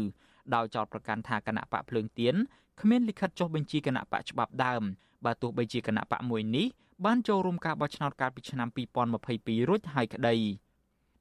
[0.54, 2.34] ដោយចោទប្រកាន់ថាគណៈបកភ្លើងទៀន
[2.80, 4.82] គ្មានលិខិតចុះបញ្ជីគណៈបកច្បាប់ដើម
[5.24, 6.66] បើទោះបីជាគណៈបកមួយនេះ
[7.04, 8.68] បានចូលរួមការបោះឆ្នោតកាលពីឆ្នាំ
[9.18, 10.36] 2022រួចហើយក្តី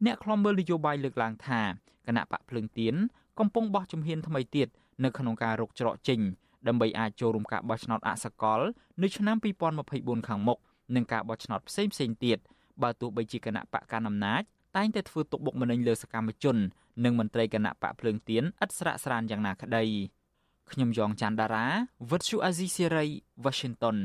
[0.06, 1.62] អ្នកខ្លំមើលនយោបាយលើកឡើងថា
[2.08, 2.96] គណៈបកភ្លើងទៀន
[3.40, 4.68] កំពុងបោះជំហានថ្មីទៀត
[5.04, 6.20] នៅក្នុងការរកច្រកចេញ
[6.68, 8.60] ដើម្បីអាចចូលរួមការបោះឆ្នោតអសកល
[9.02, 9.38] នៅឆ្នាំ
[9.82, 10.58] 2024ខាងមុខ
[10.96, 12.38] និងការបោះឆ្នោតផ្សេងផ្សេងទៀត
[12.82, 14.42] បើទោះបីជាគណៈបកកណ្ដាលអំណាច
[14.78, 16.58] តែងតែធ្វើទុកបុកម្នេញលើសកម្មជន
[17.04, 19.84] និងមន្ត្រីគណៈបកភ្លើងទៀនឥតស្រាកស្រានយ៉ាងណាក្តី
[20.72, 21.66] ខ្ញុំយ៉ងច័ន្ទដារា
[22.12, 23.06] វិទ្យុអាស៊ីសេរី
[23.44, 23.98] Washington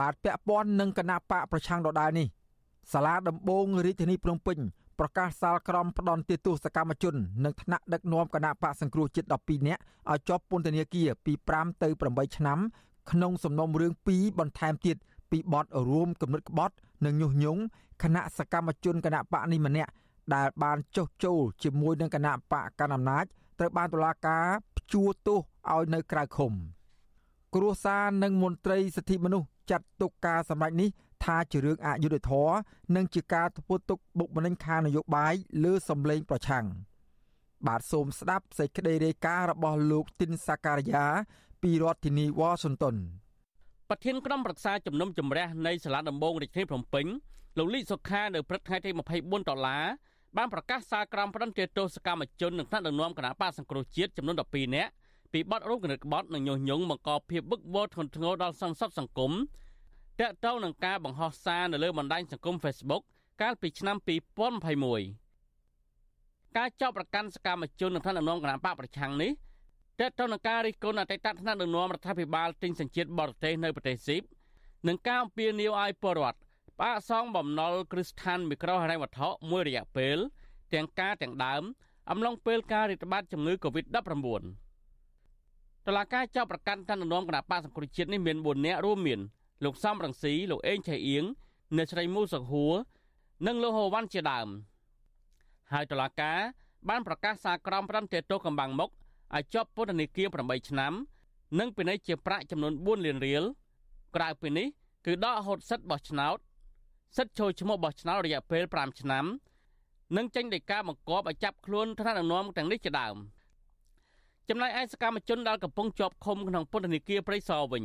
[0.00, 2.28] បាទពាក់ព័ន្ធនឹងគណៈបកប្រឆាំងដដែលនេះ
[2.92, 4.58] សាលាដំបងរាជធានីភ្នំពេញ
[4.98, 12.58] ប្រកាសសាលក្រមផ្ដន់ទោសកម្មជននិងថ្នាក់ដឹកនាំគណៈបកសង្គ្រោះជាតិ12នាក់ឲ្យជាប់ពន្ធនាគារពី5ទៅ8ឆ្នាំ
[13.10, 14.96] ក្នុងសំណុំរឿង2បន្ថែមទៀត
[15.30, 16.74] ពីបទរួមគំនិតក្បត់
[17.04, 17.60] និងញុះញង់
[18.02, 19.90] គណៈសកម្មជនគណៈបកនេះម្នាក់
[20.34, 23.24] ដែលបានចុះចូលជាមួយនឹងគណៈបកកណ្ដាលអំណាច
[23.58, 25.38] ត្រូវបានតុលាការព្យួរទោស
[25.72, 26.52] ឲ្យនៅក្រៅឃុំ
[27.54, 30.88] គ្រួសារនិងមន្ត្រីសិទ្ធិមនុស្សចាត់ទុកការសម្ដែងនេះ
[31.24, 32.54] ថាជារឿងអយុត្តិធម៌
[32.96, 36.64] និងជាការធ្វើទុកបុកម្នេញខាងនយោបាយលើសម្លេងប្រឆាំង
[37.66, 41.06] បាទសូមស្ដាប់សេចក្តីរាយការណ៍របស់លោកទីនសាការីយ៉ា
[41.62, 42.96] ពីរដ្ឋធានីវ៉ាស៊ីនតោន
[43.88, 47.06] ប្រធានក្រុមប្រឹក្សាជំនុំជម្រះនៃសាលាដំបងរាជធានីភ្នំពេញ
[47.58, 49.84] លោកលីសុខានៅព្រឹកថ្ងៃទី24ដុល្លារ
[50.36, 54.90] បានប្រកាសសារក្រមផ្ដន្ទាទោសកម្មជននិងថ្នាក់ដឹកនាំគណៈបកសង្គ្រោះជាតិចំនួន12នាក់
[55.32, 59.32] ពីបទរួមគណិតក្បត់និងញុះញង់បង្កភាពវឹកវរធ្ងន់ធ្ងរដល់សន្តិសុខសង្គម
[60.20, 63.02] តាក់ទងនឹងការបង្ហោះសារនៅលើបណ្ដាញសង្គម Facebook
[63.42, 63.96] កាលពីឆ្នាំ
[65.26, 69.30] 2021ការចោទប្រកាន់សកម្មជននិងថ្នាក់ដឹកនាំគណៈបកប្រឆាំងនេះ
[70.00, 74.22] តាក់ទងនឹងការរិះគន់អតីតថ្នាក់ដឹកនាំរដ្ឋាភិបាលទិញសញ្ជាតិបរទេសនៅប្រទេសស៊ីប
[74.88, 76.38] និងការអំពាវនាវឲ្យពលរដ្ឋ
[76.78, 80.16] ផ្អាកសងបំណុលគ្រឹះស្ថានមីក្រូហិរញ្ញវត្ថុមួយរយៈពេល
[80.72, 81.62] ទាំងការទាំងដើម
[82.10, 84.42] អំឡុងពេលការរាតត្បាតជំងឺ Covid-19
[85.86, 89.20] តឡាការចោទប្រកាន់តាមនំគណៈបកសង្គ្រោះជាតិនេះមាន4នាក់រួមមាន
[89.64, 91.24] លោកសំរងស៊ីលោកអេងឆៃអៀង
[91.76, 92.74] អ្នកស្រីមូសុហួរ
[93.46, 94.48] និងលោកហូវ៉ាន់ជាដើម
[95.72, 96.38] ហើយតឡាការ
[96.88, 98.90] បានប្រកាសសារក្រម5តេតូកំបាំងមុខ
[99.34, 100.92] ឲ្យជាប់ពន្ធនាគារ8ឆ្នាំ
[101.58, 103.42] និងពិន័យជាប្រាក់ចំនួន4លានរៀល
[104.16, 104.66] ក្រៅពីនេះ
[105.06, 106.38] គឺដកហូតសិទ្ធិបោះឆ្នោត
[107.16, 109.24] សិទ្ធិចូលឈ្មោះបោះឆ្នោតរយៈពេល5ឆ្នាំ
[110.16, 113.16] និងចេញដីកាបង្គាប់ឲ្យចាប់ខ្លួនថ្នាក់ដឹកនាំទាំងនេះជាដើម
[114.48, 117.84] ចំណែកឯសកម្មជនដែលកំពុងជាប់ឃុំក្នុងពន្ធនាគារព្រៃសរវិញ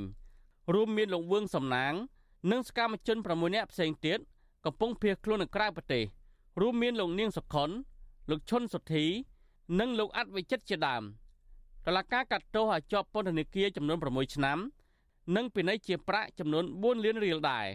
[0.73, 1.93] រួមមានលោកវឿងសំណាង
[2.51, 4.19] និងសកម្មជន6នាក់ផ្សេងទៀត
[4.65, 6.03] កំពុងភៀសខ្លួននៅក្រៅប្រទេស
[6.61, 7.69] រួមមានលោកនាងសុខុន
[8.29, 9.05] លោកឈុនសុធី
[9.79, 11.03] និងលោកអត្តវិចិត្រជាដើម
[11.85, 14.57] តឡាការកាត់ទោសឲ្យជាប់ពន្ធនាគារចំនួន6ឆ្នាំ
[15.35, 17.67] និងពិន័យជាប្រាក់ចំនួន4លានរៀលដែរ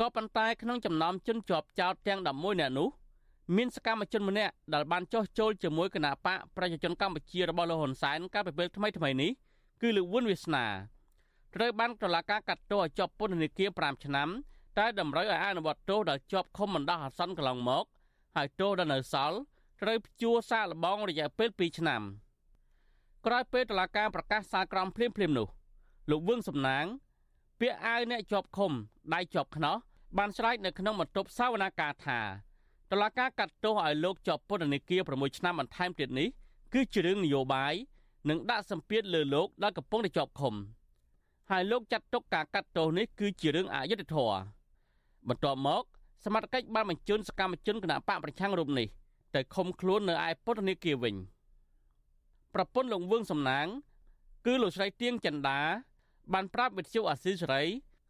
[0.00, 2.88] ក៏ប៉ុន្តែក្នុងចំណោមជនជាប់ចោតទាំង11នាក់នោះ
[3.56, 9.30] មានសកម្មជនម្នាក់ដែលបានចោះចូលជាមួយគណៈបកប្រជាជនកម្ពុជារបស់លោកហ៊ុនសែនកាលពីពេលថ្មីថ្មីនេះ
[9.80, 10.66] គឺលោកវុនវាសនា
[11.54, 14.28] ត្រូវបានតុលាការកាត់ទោសឲ្យជាប់ពន្ធនាគារ5ឆ្នាំ
[14.78, 17.84] តែតម្រូវឲ្យអនុវត្តទោសដែលជាប់ឃុំបណ្ដោះអាសន្នកន្លងមក
[18.36, 19.38] ហើយទោសដែលនៅសល់
[19.82, 22.02] ត្រូវព្យួរសាកល្បងរយៈពេល2ឆ្នាំ
[23.26, 25.48] ក្រោយពេលតុលាការប្រកាសសាលក្រមភ្លាមភ្លាមនោះ
[26.10, 26.84] លោកវឿងសំណាង
[27.60, 28.72] ពាក់អាវអ្នកជាប់ឃុំ
[29.14, 29.76] ដៃជាប់ខ្នោះ
[30.18, 32.20] បានស្រែកនៅក្នុងបន្ទប់សាវនាការថា
[32.90, 36.28] តុលាការកាត់ទោសឲ្យលោកជាប់ពន្ធនាគារ6ឆ្នាំបន្ថែមទៀតនេះ
[36.74, 37.74] គឺជារឿងនយោបាយ
[38.28, 40.54] និងដាក់សម្ពាធលើលោកដែលកំពុងតែជាប់ឃុំ
[41.50, 44.38] ហើយលោកចាត់ទុកការកាត់ទោសនេះគឺជារឿងអយុត្តិធម៌
[45.28, 45.84] បន្ទាប់មក
[46.24, 48.86] សមត្ថកិច្ចបានបញ្ជូនសកម្មជនគណបកប្រឆាំងរូបនេះ
[49.34, 51.14] ទៅឃុំខ្លួននៅឯពន្ធនាគារវិញ
[52.54, 53.66] ប្រពន្ធលោកវឿងសំណាង
[54.46, 55.60] គឺលោកស្រីទៀងចិន្តា
[56.32, 57.62] បានប្រាប់វិទ្យុអាស៊ីសេរី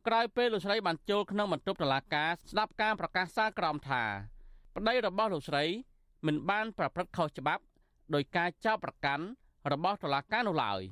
[0.07, 4.03] ក្រោយពេលលោកស្រីបានចូលក្នុងបន្ទប់តុលាការស្ដាប់ការប្រកាសសាលក្រមថា
[4.77, 5.64] ប្តីរបស់លោកស្រី
[6.27, 7.62] មិនបានប្រព្រឹត្តខុសច្បាប់
[8.14, 9.25] ដោយការចោទប្រកាន់
[9.73, 10.83] របស់តុលាការនោះឡើយ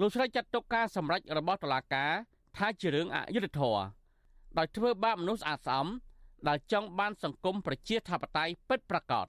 [0.00, 2.12] លោកស្រីចាត់ទុកការសម្រេចរបស់តុលាការ
[2.56, 3.80] ថាជារឿងអយុត្តិធម៌
[4.58, 5.86] ដោយធ្វើបាបមនុស្សស្អាតស្អំ
[6.48, 9.26] ដែលចង់បានសង្គមប្រជាធិបតេយ្យពិតប្រាកដ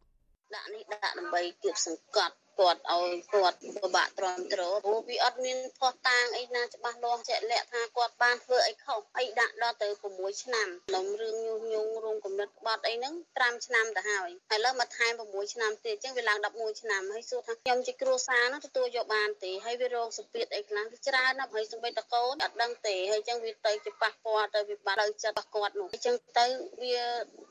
[0.55, 26.45] ដាក់នេះដាក់ដើម្បីគៀបសង្កត់ គាត់ឲ្យគាត់ពិបាកទ្រាំទ្រព្រោះវាអត់មានផុសតាងអីណាច្បាស់លាស់ជាក់លាក់ថាគាត់បានធ្វើអីខុសអីដាក់ដល់ទៅ6ឆ្នាំលំរឿងញុះញង់រោងកំណត់ក្បត់អីហ្នឹង5ឆ្នាំទៅហើយហើយលើមកថែម6ឆ្នាំទៀតអញ្ចឹងវាឡើង11ឆ្នាំហើយសួរថាខ្ញុំជាគ្រួសារនោះទទួលយកបានទេហើយវារោគសម្ពាធអីខ្លាំងវាច្រើនណាស់ហើយសម្បីតកូនអត់ដឹងទេហើយអញ្ចឹងវាទៅជាប៉ះពាល់ទៅវាបាត់ទៅចិត្តរបស់គាត់នោះអញ្ចឹងទៅ
[26.81, 26.97] វា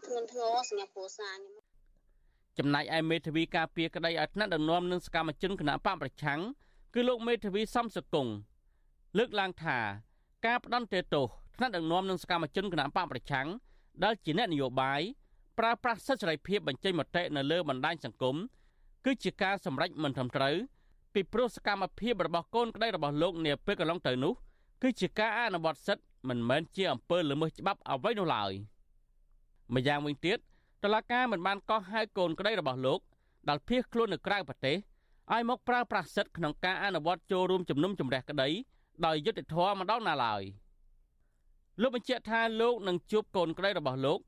[0.06, 1.65] ធ្ងន់ធ្ងរសម្រាប់គ្រួសារខ្ញុំ
[2.58, 6.40] ចំណែកឯមេធាវីការពារក្តីឲ្យថ្នាក់ដឹកនាំនិងសកម្មជនគណៈបកប្រឆាំង
[6.94, 8.26] គឺលោកមេធាវីសំសកុង
[9.18, 9.78] លើកឡើងថា
[10.46, 13.48] ការផ្ដន់ទោសថ្នាក់ដឹកនាំនិងសកម្មជនគណៈបកប្រឆាំង
[14.04, 15.00] ដែលជាអ្នកនយោបាយ
[15.58, 18.36] ប្រើប្រាស់សិទ្ធិសេរីភាពបញ្ចេញមតិនៅលើបណ្ដាញសង្គម
[19.04, 20.54] គឺជាការសម្រេចមិនត្រឹមត្រូវ
[21.14, 24.32] ពីព្រោះសកម្មភាពរបស់កូនក្តីរបស់លោកនាពេលកន្លងទៅនោះ
[24.82, 28.52] គឺជាការអនុវត្តសិទ្ធិមិនមែនជាអំពើល្មើសច្បាប់អ្វីនោះឡើយ
[29.74, 30.38] ម្យ៉ាងវិញទៀត
[30.86, 33.00] តុលាការមិនបានកោះហៅកូនក្តីរបស់លោក
[33.48, 34.76] ដែលភៀសខ្លួននៅក្រៅប្រទេស
[35.32, 38.48] ឲ្យមកប្រើប្រាស់សិទ្ធិក្នុងការអនុវត្តចូលរួមជំនុំជម្រះក្តី
[39.06, 40.42] ដោយយុត្តិធម៌ម្ដងណាឡើយ
[41.80, 44.18] លោកបញ្ជាក់ថាលោកនឹងជួបកូនក្តីរបស់លោក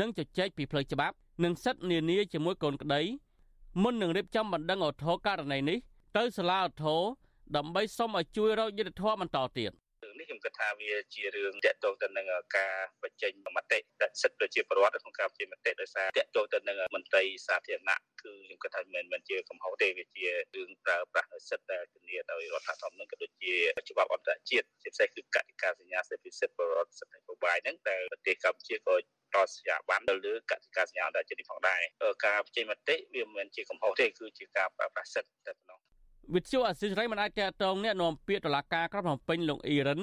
[0.00, 3.00] និងជជែកពីផ្លូវច្បាប់និងសិទ្ធិនានាជាមួយកូនក្តី
[3.82, 5.78] មុននឹងរៀបចំបណ្ដឹងអូថូករណីនេះ
[6.16, 6.96] ទៅសាលាអូថូ
[7.56, 9.89] ដើម្បីសុំឲ្យជួយរកយុត្តិធម៌បន្តទៀតរឿងនេះ
[10.30, 13.78] ខ្ញុំគិតថាវាជារឿងតាក់ទងទៅនឹងការបញ្ចេញមតិ
[14.22, 23.54] សិទ្ធិប្រជាពលរដ្ឋក្នុងការបញ្ចេញមតិដោយសារតាក់ទងទៅនឹងមន្ត្រីសាធារណៈគឺខ្ញុំគិតថាមិនមែនជាកំហុសទេវាជារឿងប្រើប្រាស់នូវសិទ្ធិដែលធានាដោយរដ្ឋធម្មនុញ្ញក៏ដូចជា
[23.90, 28.94] ច្បាប់អន្តរជាតិជាពិសេសគឺកតិកាសញ្ញាសិទ្ធិសិទ្ធិពលរដ្ឋសិទ្ធិនយោបាយហ្នឹងតែប្រទេសកម្ពុជាក៏
[29.34, 31.80] តសញ្ញាប័ណ្ណទៅលើកតិកាសញ្ញាអន្តរជាតិនេះផងដែរ
[32.26, 35.89] ការបញ្ចេញមតិវាមិនមែនជាកំហុសទេគឺជាការប្រើប្រាស់សិទ្ធិតែប៉ុណ្ណោះ
[36.34, 40.00] វិទ្យុអសិរ័យមិនអាចតតងអ្នកនាំពាក្យតុលាការក្រុងភ្នំពេញលោកអ៊ីរិន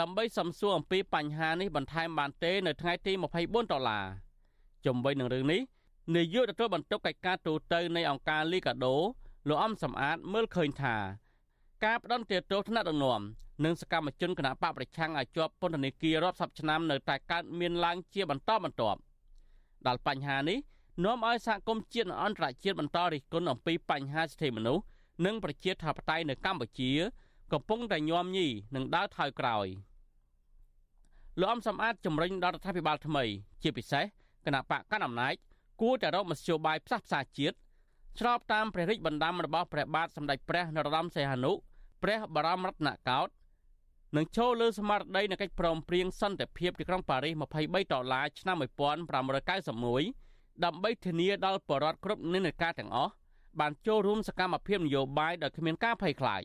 [0.00, 4.04] ដើម្បីសំសួរអំពីបញ្ហានេះបន្ថែមបានទេនៅថ្ងៃទី24ដុល្លារ
[4.86, 5.60] ជំវិញនឹងរឿងនេះ
[6.14, 8.96] នាយកទទួលបន្ទុកកិច្ចការទូតនៃអង្គការលីកាដូ
[9.48, 10.96] លោកអំសំអាតមើលឃើញថា
[11.84, 13.20] ការផ្ដន់ទោសថ្នាក់ដឹកនាំ
[13.64, 18.98] និងសកម្មជនគណបកប្រឆាំងឲ្យជាប់ពន្ធនាគាររាប់សិបឆ្នាំនៅតែកើតមានឡើងជាបន្តបន្ទាប់
[19.86, 20.58] ដល់បញ្ហានេះ
[21.04, 24.84] នាំឲ្យសហគមន៍ជាតិអន្តរជាតិបន្តរិះគន់អំពីបញ្ហាសិទ្ធិមនុស្ស
[25.26, 26.90] និងប្រជាធិបតេយ្យនៅកម្ពុជា
[27.52, 29.66] កំពុងតែញោមញីនិងដើរថយក្រោយ
[31.40, 33.24] លោកអំសំអាតជំរុញដល់រដ្ឋាភិបាលថ្មី
[33.62, 34.04] ជាពិសេស
[34.44, 35.34] គណៈបកកណ្ដាលអំណាច
[35.80, 37.56] គួរតែរកមធ្យោបាយផ្សះផ្សាជាតិ
[38.18, 41.52] ស្របតាមព្រះរាជបណ្ដាំរបស់ព្រះបាទសម្ដេចព្រះនរោត្តមសីហនុ
[42.02, 43.32] ព្រះបរមរតនកោដ្ឋ
[44.16, 53.12] នឹងចូលលើស្មារតីនៃកិច្ចព្រមព្រៀងសន្តិភាពទីក្រុងប៉ារីស23ដុល្លារឆ្នាំ1591ដើម្បីធានាដល់ប្រជាពលរដ្ឋគ្រប់និន្នាការទាំងអស់
[53.60, 56.42] បានចូលរួមសកម្មភាពនយោបាយដោយគ្មានការភ័យខ្លាច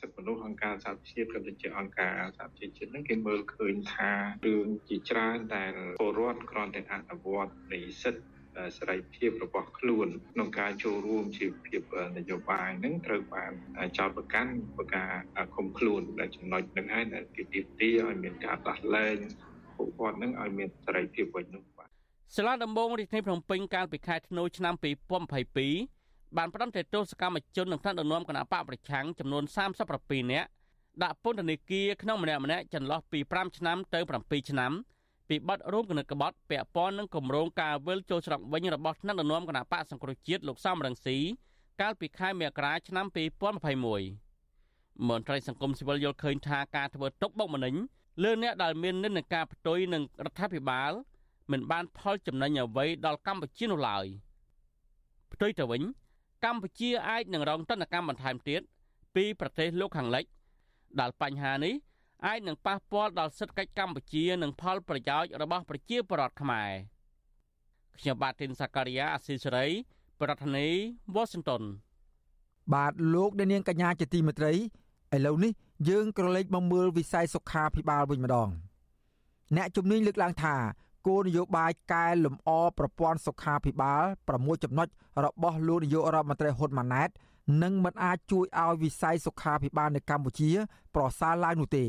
[0.00, 4.10] សិទ្ធិមនុស្សអង្គការសហប្រជាក៏ដូចជាអង្គការសហប្រជាជាតិហ្នឹងគេមើលឃើញថា
[4.46, 8.22] រឿងជាច្រើនដែលពលរដ្ឋគ្រាន់តែអនុវត្តនៃសិទ្ធិ
[8.76, 11.82] សេរីភាពរបស់ខ្លួនក្នុងការចូលរួមជាភាព
[12.18, 13.52] នយោបាយនឹងត្រូវបាន
[13.98, 15.10] ចោទប្រកាន់ប្រការ
[15.56, 19.16] ឃុំខ្លួនដែលចំណុចនឹងឯងដែលគេទីទីឲ្យមានការដោះលែង
[19.76, 21.88] ពួកគាត់នឹងឲ្យមានសេរីភាពវិញនោះបាទ
[22.36, 26.01] សាលាដំបងរាជធានីភ្នំពេញកាលពីខែធ្នូឆ្នាំ2022
[26.36, 29.44] បានផ្តន្ទាទោសកម្មជននិងថ្នាក់ដឹកនាំគណៈបកប្រឆាំងចំនួន
[29.88, 30.48] 37នាក់
[31.02, 34.72] ដាក់ពន្ធនាគារក្នុងម្នាក់ម្នាក់ចន្លោះពី5ឆ្នាំទៅ7ឆ្នាំ
[35.28, 41.18] ពីបទរួមគណិតក្បត់ពាក់ព័ន្ធនឹងគម្រោងការវិលចូលស្រុកវិញរបស់ថ្នាក់ដឹកនាំគណៈបកសង្គ្រោះជាតិលោកសំរងស៊ី
[41.80, 43.06] កាលពីខែមករាឆ្នាំ
[44.26, 47.74] 2021មន្ត្រីសង្គមស៊ីវិលយល់ឃើញថាការធ្វើទុកបុកម្នេញ
[48.22, 50.92] លើអ្នកដែលមាននិន្នាការផ្ទុយនឹងរដ្ឋាភិបាល
[51.52, 54.06] មិនបានផលចំណេញអ្វីដល់កម្ពុជានោះឡើយ
[55.32, 55.82] ផ្ទុយទៅវិញ
[56.44, 58.60] កម្ពុជាអាចនឹងរងទណ្ឌកម្មបន្ថែមទៀត
[59.14, 60.24] ពីប្រទេសលោកខាងលិច
[61.00, 61.74] ដែលបញ្ហានេះ
[62.26, 66.70] អាចនឹងប៉ះពាល់ដល់សិទ្ធិកិច្ចកម្ពុជានិងផលប្រយោជន៍របស់ប្រជាពលរដ្ឋខ្មែរ
[67.98, 69.66] ខ្ញុំបាទទីនសាការីយ៉ាអស៊ីសេរី
[70.20, 71.62] ប្រធានាធិបតី Washington
[72.74, 74.52] បាទលោកអ្នកនាងកញ្ញាជាទីមេត្រី
[75.14, 75.52] ឥឡូវនេះ
[75.88, 78.48] យើងក្រឡេកមកមើលវិស័យសុខាភិបាលវិញម្ដង
[79.56, 80.56] អ្នកជំនាញលើកឡើងថា
[81.06, 84.02] គោលនយោបាយកែលម្អប្រព័ន្ធសុខាភិបាល
[84.34, 84.88] 6ចំណុច
[85.24, 87.08] របស់លោកនាយករដ្ឋមន្ត្រីហ៊ុនម៉ាណែត
[87.62, 90.50] នឹងមិនអាចជួយឲ្យវិស័យសុខាភិបាលនៅកម្ពុជា
[90.94, 91.84] ប្រសើរឡើងនោះទេ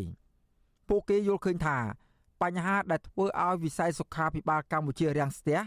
[0.90, 1.78] ពួកគេយល់ឃើញថា
[2.42, 5.60] បញ្ហាដែលធ្វើឲ្យវិស័យសុខាភិបាលកម្ពុជារាំងស្ទះ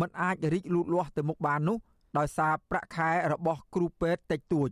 [0.00, 1.78] មិនអាចរីកលូតលាស់ទៅមុខបាននោះ
[2.18, 4.68] ដោយសារប្រាក់ខែរបស់គ្រូពេទ្យតិចតួច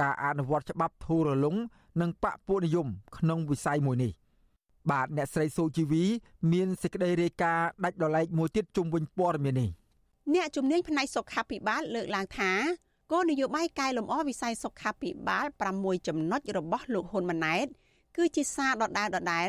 [0.00, 1.56] ការអនុវត្តច្បាប់ធូររលុង
[2.00, 2.86] និងបកពួកនិយម
[3.18, 4.12] ក្នុងវិស័យមួយនេះ
[4.90, 6.04] បាទអ្នកស្រីសូជីវី
[6.52, 9.70] មានសេចក្តីរាយការណ៍ដាច់ដライមួយទៀតជុំវិញព័ត៌មាននេះ
[10.34, 12.52] អ្នកជំនាញផ្នែកសុខាភិបាលលើកឡើងថា
[13.12, 17.66] គោលនយោបាយកែលម្អវិស័យសុខាភិបាល6ចំណុចរបស់លោកហ៊ុនម៉ាណែត
[18.16, 19.48] គឺជាសារដដែលដដែល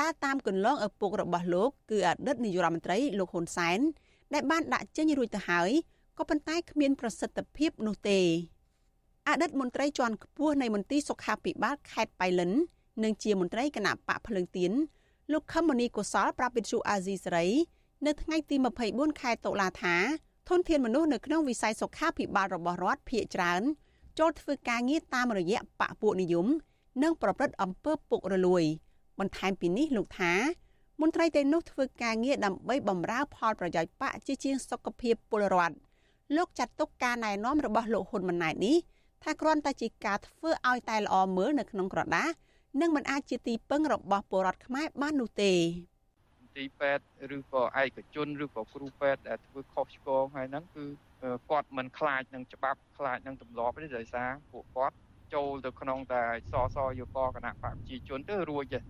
[0.00, 3.78] ដើរតាមគន្លងឪពុករបស់លោកគឺអតីតនាយករដ្ឋមន្ត្រីលោកហ៊ុនសែន
[4.34, 5.70] ដែលបានដាក់ចេញរួចទៅហើយ
[6.18, 8.20] ក៏ប៉ុន្តែគ្មានប្រសិទ្ធភាពនោះទេ
[9.28, 12.52] អតីតមន្ត្រីជាន់ខ្ពស់នៃមន្ទីរសុខាភិបាលខេត្តបៃលិន
[13.02, 14.72] និងជាមន្ត្រីគណៈបកភ្លើងទៀន
[15.32, 17.46] លោកខឹមមនីកុសលប្រាប់វិទ្យុអាស៊ីសេរី
[18.06, 18.56] នៅថ្ងៃទី
[18.88, 19.96] 24ខែតុលាថា
[20.48, 23.62] ធនធានមនុស្សនៅក្នុងវិស័យសុខាភិបាលរបស់រដ្ឋភាគច្រើន
[24.18, 26.46] ចូលធ្វើការងារតាមរយៈបកពួកនិយម
[27.02, 28.64] និងប្រព្រឹត្តអំពើពុករលួយ
[29.18, 30.32] បន្ថែមពីនេះលោកថា
[31.00, 35.76] មន្ត្រីទាំងនោះធ្វើការងារដើម្បីបម្រើផលប្រយោជន៍បកជាជាងសុខភាពពលរដ្ឋ
[36.36, 38.76] លោកចាត់ទុកការណែនាំរបស់លោកហ៊ុនម៉ាណែតនេះ
[39.22, 42.32] ថាគ្រាន់តែជាការធ្វើឲ្យតែល្អមើលនៅក្នុងក្រដាស់
[42.80, 45.52] និងមិនអាចជាទីពឹងរបស់ពលរដ្ឋខ្មែរបាននោះទេ
[46.56, 47.04] ទីពេទ្យ
[47.36, 50.84] ឬក៏ឯកជនឬក៏គ្រូពេទ្យដែលធ្វើខុសឆ្គងហើយហ្នឹងគឺ
[51.50, 54.96] គាត់មិនខ្លាចនឹងច្បាប់ខ្លាចនឹងទម្លាប់ទេដោយសារពួកគាត់
[55.34, 58.80] ចូលទៅក្នុងតែសសយកគណៈបកប្រជាជនទៅរួចទេ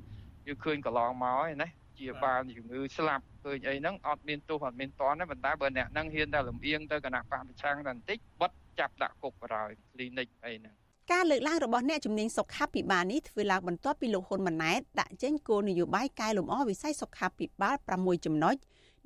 [0.47, 1.69] យើងឃើញកន្លងមកហើយណា
[1.99, 18.55] ជាបាលជំងឺស្លាប់ឃើញអីហ្នឹងអត់មានទោសអត់មានតន់ទេប៉ុន្តែបើអ្នកហ្នឹងហ៊ានតែលំអៀងទៅគណៈបកប្រឆាំងតែបន្តិចបិទចាប់ដាក់គុកបណ្ដោយគ្លីនិកអីហ្នឹង ការលើកឡើងរបស់អ្នកជំនាញសុខាភិបាលនេះធ្វើឡើងបន្ទាប់ពីលោកហ៊ុនម៉ាណែតដាក់ចេញគោលនយោបាយកែលម្អវិស័យសុខាភិបាល6ចំណុច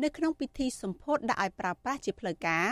[0.03, 2.67] នៅក្នុងពិធីសម្ពោធដាក់ឲ្យប្រើប្រាស់ជាផ្លូវការ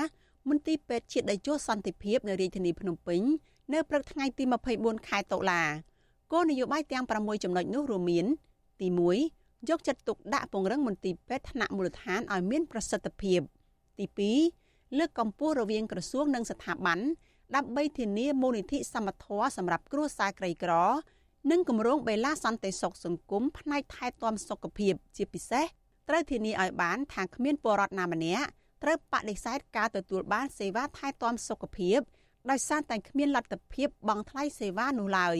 [0.48, 3.22] មន្ទីរពេទ្យជាតិដេជោសន្តិភាពនៅរាជធានីភ្នំពេញ
[3.72, 4.44] នៅព្រឹកថ្ងៃទី
[4.76, 5.62] 24ខែតុលា
[6.32, 8.26] គោលនយោបាយទាំង6ចំណុចនោះរួមមាន
[8.80, 8.88] ទី
[9.28, 13.40] 1យកចិត្តទុកដាក់ពង្រឹងមន្ទីរពេទ្យថ្នាក់មូលដ្ឋានឲ្យមានប្រសិទ្ធភាព
[13.98, 14.06] ទី
[14.52, 16.98] 2លើកកម្ពស់រវាងក្រសួងនិងស្ថាប័ន
[17.56, 20.72] ដើម្បីធានាមូលនិធិសមត្ថៈសម្រាប់គ្រួសារក្រីក្រ
[21.50, 25.64] និងគម្រោងបេឡាសន្តិសុខសង្គមផ្នែកថែទាំសុខភាព ជាពិសេស
[26.08, 28.46] ត្រូវធានាឲ្យបានថាគ្មានពលរដ្ឋណាម្នាក់
[28.82, 31.98] ត្រូវបដិសេធការទទួលបានសេវាថែទាំសុខភាព
[32.50, 35.38] ដោយសារតែគ្មានលទ្ធភាពបង់ថ្លៃសេវានោះឡើយ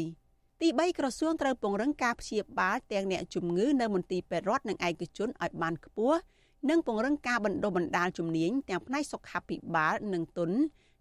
[0.60, 6.18] ទី3ក្រសួងត្រូវពង្រឹងការព្យាបាលទាំងអ្នកជំងឺនៅមន្ទីរពេទ្យរដ្ឋនិងឯកជនឲ្យបានខ្ពស់
[6.70, 10.50] និងពង្រឹងការបណ្ដុះបណ្ដាលជំនាញទាំងផ្នែកសុខាភិបាលនិងទុន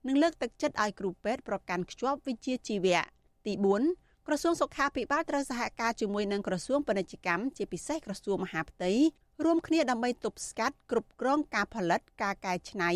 [0.07, 3.01] និងលើកទឹកចិត្តឲ្យគ្រូពេទ្យប្រកាន់ខ្ជាប់វិជ្ជាជីវៈ
[3.45, 3.53] ទី
[3.91, 8.91] 4ក្រសួងសុខាភិបាលត្រូវសហការជាមួយនឹងក្រសួងពាណិជ្ជកម្មជាពិសេសក្រសួងមហាផ្ទៃ
[9.43, 12.91] រួមគ្នាដើម្បីទប់ស្កាត់គ្រប់គ្រងការផលិត ការកែច្នៃ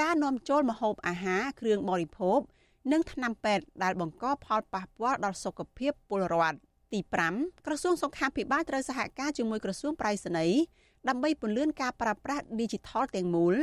[0.00, 2.40] ការនាំចូលម្ហូបអាហារគ្រឿងបរិភោគ
[2.92, 6.58] និងថ្នាំពេទ្យដែលបង្កផលប៉ះពាល់ដល់សុខភាពពលរដ្ឋ
[6.92, 7.00] ទី
[7.32, 10.46] 5ក្រសួងសុខាភិបាលត្រូវសហការជាមួយក្រសួងប្រៃសណី
[11.08, 13.54] ដើម្បីពន្លឿនការប្រើប្រាស់ Digital ទាំងមូល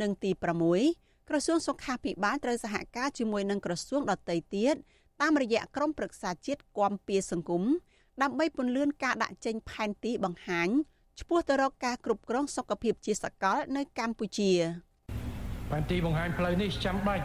[0.00, 0.30] និងទី
[0.72, 4.74] 6 ក្រសួងសុខាភិបាលត្រូវសហការជាមួយនឹងក្រសួងដទៃទៀត
[5.22, 7.62] តាមរយៈក្រុមប្រឹក្សាជាតិគាំពៀសង្គម
[8.22, 10.68] ដើម្បីពន្លឿនការដាក់ចេញផែនទីបង្ហាញ
[11.20, 14.52] ឆ្ពោះទៅរកការគ្រប់គ្រងសុខភាពជាសកលនៅកម្ពុជា
[15.70, 17.24] ផែនទីបង្ហាញផ្លូវនេះចាំបាច់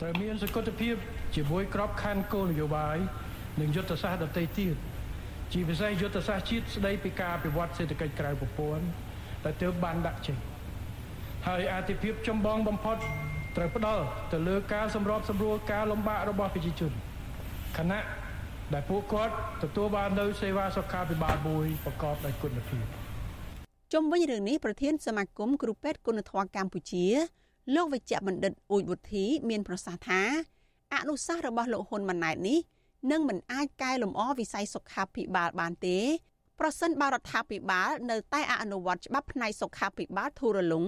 [0.00, 0.94] ត្រូវមានសកលភាព
[1.34, 2.96] ជាមួយក្របខ័ណ្ឌគោលនយោបាយ
[3.60, 4.76] និងយុទ្ធសាស្ត្រដទៃទៀត
[5.52, 8.84] ជាពិសេសយុទ្ធសាស្ត្រជាតិស្ដីពីការអភិវឌ្ឍសេដ្ឋកិច្ចក្រៅប្រព័ន្ធ
[9.44, 10.36] ដែលទើបបានដាក់ចេញ
[11.46, 12.96] ហើយអាទិភាពចម្បងបំផុត
[13.56, 16.92] ត្រូវផ្ដល់ទៅលើការសម្របសម្រួលការលំបាករបស់ប្រជាជន
[17.78, 18.04] ខណៈ
[18.72, 22.84] ដែលពួកគាត់ទទួលបាននូវសេវាសុខាភិបាលមួយប្រកបដោយគុណភាព
[23.92, 27.06] ជុំវិញរឿងនេះប្រធានសមាគមគ្រូពេទ្យគុណធម៌កម្ពុជា
[27.74, 30.22] លោកវិជ្ជបណ្ឌិតអ៊ូចវុធី មានប្រសាសន៍ថា
[30.94, 32.58] អនុសាសន៍របស់លោកហ៊ុនម៉ាណែតនេះ
[33.10, 35.98] នឹងមិនអាចកែលម្អវិស័យសុខាភិបាលបានទេ
[36.60, 40.84] ប្រសិនបើរដ្ឋាភិបាលនៅតែអនុវត្តច្បាប់ផ្នែកសុខាភិបាលធូររលុង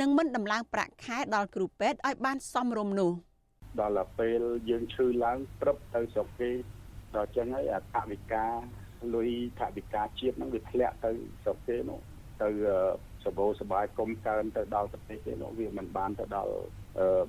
[0.00, 3.10] និងមិនដំឡើងប្រាក់ខែដល់គ្រូពេទ្យឲ្យបានសមរម្យនោះ
[3.80, 6.50] ដល់ពេលយើងឈឺឡើងព្រឹបទៅស្រុកគេ
[7.16, 8.46] ដល់ចឹងហើយអថវិកា
[9.14, 9.30] លុយ
[9.60, 11.10] ថវិកាជាតិហ្នឹងវាធ្លាក់ទៅ
[11.42, 12.00] ស្រុកគេនោះ
[12.42, 12.48] ទៅ
[13.24, 16.52] សបោសបាយគុំកើនទៅដល់ប្រទេសគេនោះវាមិនបានទៅដល់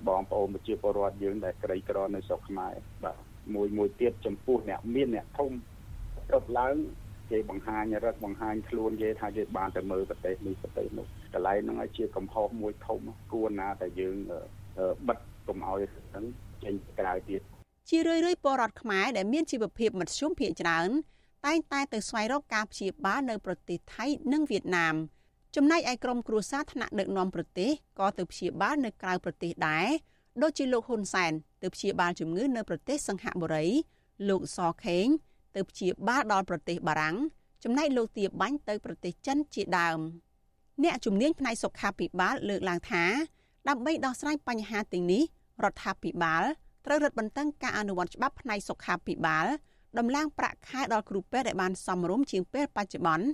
[0.08, 3.18] បងប្អូនប្រជាពលរដ្ឋយើងដែលក្រីក្រនៅស្រុកខ្មែរបាទ
[3.56, 5.52] មួយមួយទៀតចំពោះអ្នកមានអ្នកធំ
[6.30, 6.76] ព្រឹបឡើង
[7.32, 14.18] គេបង្ហាញរឹកបង្ហាញខ្លួនគេថាគេបានទៅមើលប្រទេសនេះប្រទេសនោះកន្លែងហ្នឹងឲ្យជាកំហុសមួយធំគួរណាតែយើង
[15.08, 16.26] បិទកុំឲ្យហ្នឹង
[16.64, 17.42] ចេញក្រៅទៀត
[17.90, 20.90] ជារឿយៗពលរដ្ឋខ្មែរដែលមានជីវភាពមធ្យមភាគច្រើន
[21.46, 24.96] តែងតែទៅស្វែងរកការព្យាបាលនៅប្រទេសថៃនិងវៀតណាម
[25.56, 29.88] ចំណែកឯក្រុមគ្រួសារថ្នាក់ដឹកនាំប្រទេសក៏ទៅព្យាបាលនៅក្រៅប្រទេសដែរ
[30.42, 31.32] ដូចជាលោកហ៊ុនសែន
[31.64, 33.66] ទៅព្យាបាលជំងឺនៅប្រទេសសង្ហបុរី
[34.30, 35.08] លោកសខេង
[35.56, 37.16] ទៅព្យាបាលដល់ប្រទេសបារាំង
[37.64, 40.00] ចំណែកលោកទាបាញ់ទៅប្រទេសចិនជាដើម
[40.84, 43.04] អ្នកជំនាញផ្នែកសុខាភិបាលលើកឡើងថា
[43.70, 45.24] ដើម្បីដោះស្រាយបញ្ហាទាំងនេះ
[45.64, 46.44] រដ្ឋាភិបាល
[46.86, 49.46] ត្រូវរឹតបន្តឹងការអនុវត្តច្បាប់ផ្នែកសុខាភិបាល
[49.98, 53.26] ដំឡើងប្រាក់ខែដល់គ្រូពេទ្យឲ្យបានសមរម្យជាងពេលបច្ចុប្បន្ន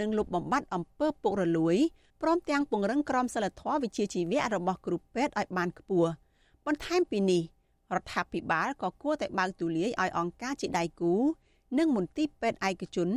[0.00, 1.76] និងលុបបំបាត់អំពើពុករលួយ
[2.22, 6.10] ព្រមទាំងពង្រឹងក្រមសីលធម៌វិជ្ជាជីវៈរបស់គ្រូពេទ្យឲ្យបានខ្ពស់
[6.66, 7.42] បន្ថែមពីនេះ
[7.94, 11.14] រដ្ឋាភិបាលក៏គួរតែបើកទូលាយឲ្យអង្គការជាដៃគូ
[11.78, 13.08] និងមន្ទីរពេទ្យឯកជន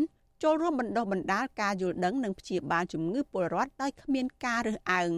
[0.43, 5.11] ចូលរួមបណ្ដុះបណ្ដាលការយល់ដឹងនិងព្យាបាលជំងឺពលរដ្ឋដោយគ្មានការរើសអើង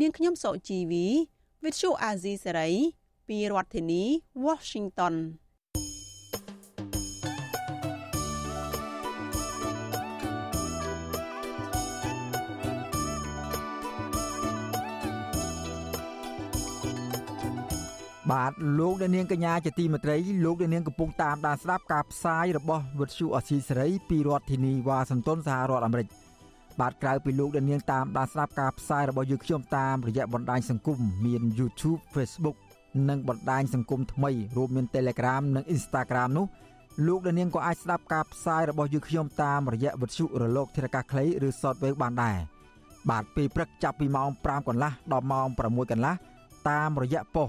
[0.00, 1.06] នាងខ្ញុំសុជីវី
[1.62, 2.74] Vithu Azizi Serai
[3.28, 4.02] ពីរដ្ឋធានី
[4.46, 5.14] Washington
[18.32, 26.08] បាទលោកអ្នកនាងកញ្ញាជាទីមេត្រីលោកអ្នកនាងកំពុងតាមដានស្ដាប់ការផ្សាយរបស់វិទ្យុអស៊ីសេរីពីរដ្ឋធានីវ៉ាស៊ីនតោនសហរដ្ឋអាមេរិក
[26.80, 32.56] បាទក្រៅពីលោកអ្នកនាងតាមដានស្ដាប់ការផ្សាយរបស់យើងខ្ញុំតាមរយៈបណ្ដាញសង្គមមាន YouTube Facebook
[33.08, 36.46] និងបណ្ដាញសង្គមថ្មីរួមមាន Telegram និង Instagram នោះ
[37.06, 42.38] លោកអ្នកនាងក៏អាចស្ដាប់ការផ្សាយរបស់យើងខ្ញុំតាមរយៈវិទ្យុរលកធារកាសខ្លីឬ Shortwave បានដែរ
[43.10, 46.14] បាទពេលព្រឹកចាប់ពីម៉ោង5កន្លះដល់ម៉ោង6កន្លះ
[46.68, 47.48] តាមរយៈប៉ុស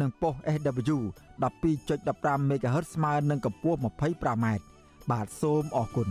[0.00, 0.98] និងប៉ុស SW
[1.62, 4.46] 12.15 MHz ស្មើនឹងកម្ពស់ 25m
[5.10, 6.08] បាទសូមអរគុណ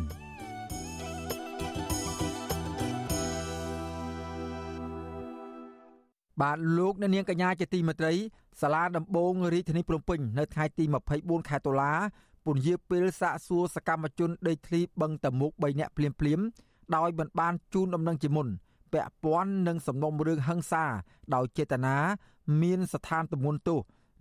[6.41, 8.13] បាទលោកអ្នកនាងកញ្ញាជាទីមេត្រី
[8.61, 10.83] សាលាដំបងរាជធានីភ្នំពេញនៅថ្ងៃទី
[11.17, 11.93] 24ខែតុលា
[12.45, 16.39] ពន្យាពេលសាកសួរសកម្មជនដេកធ្លីបឹងតមុក3នាក់ភ្លាមភ្លាម
[16.95, 18.47] ដោយមិនបានជូនដំណឹងជាមុន
[18.93, 20.85] ពាក់ព័ន្ធនឹងសំណុំរឿងហិង្សា
[21.35, 21.95] ដោយចេតនា
[22.61, 23.79] មានស្ថានទម្ងន់ទោស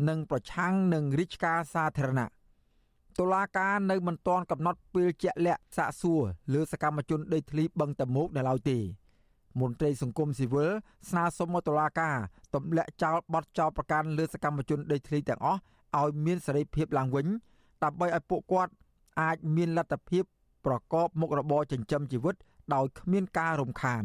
[0.08, 2.26] និងប្រឆាំងនឹងរាជការសាធារណៈ
[3.18, 8.78] តុលាការនៅមិនទាន់កំណត់ពេលជាក់លាក់សាកសួរលើសកម្មជនដេកធ្លីបឹងតមុកនៅឡើយទេ
[9.60, 10.70] មន្ត្រីសង្គមស៊ីវិល
[11.10, 12.16] ស្នើសុំឲ្យតុលាការ
[12.54, 15.60] ទម្លាក់ចោលបទចោទប្រកាន់លើសកម្មជនដេកធ្លីទាំងអស់
[15.98, 17.26] ឲ្យមានសេរីភាពឡើងវិញ
[17.84, 18.72] ដើម្បីឲ្យពួកគាត់
[19.20, 20.24] អាចមានលទ្ធភាព
[20.66, 22.34] ប្រកបមុខរបរចិញ្ចឹមជីវិត
[22.74, 24.04] ដោយគ្មានការរំខាន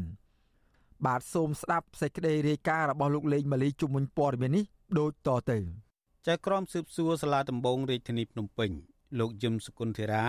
[1.06, 4.66] បាទសូមស្ដាប់សេចក្តីរាយការណ៍របស់លោកលេងម៉ាលីជុំវិញព័ត៌មាននេះ
[5.00, 5.58] ដូចតទៅ
[6.28, 8.72] ចៅក្រមស៊ើបសួរសាលាដំបងរាជធានីភ្នំពេញ
[9.20, 10.26] លោកយឹមសុគន្ធារា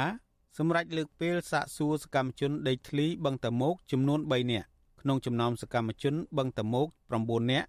[0.58, 4.68] សម្រាប់លើកពេលសាកសួរសកម្មជនដេកធ្លីបឹងតមោកចំនួន3នាក់
[5.00, 7.68] ក្នុងចំណោមសកម្មជនបឹងតមោក9នាក់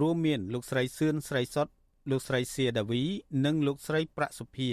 [0.00, 1.68] រួមមានលោកស្រីសឿនស្រីសុត
[2.10, 3.02] លោកស្រីសៀដាវី
[3.44, 4.70] និងលោកស្រីប្រាក់សុភា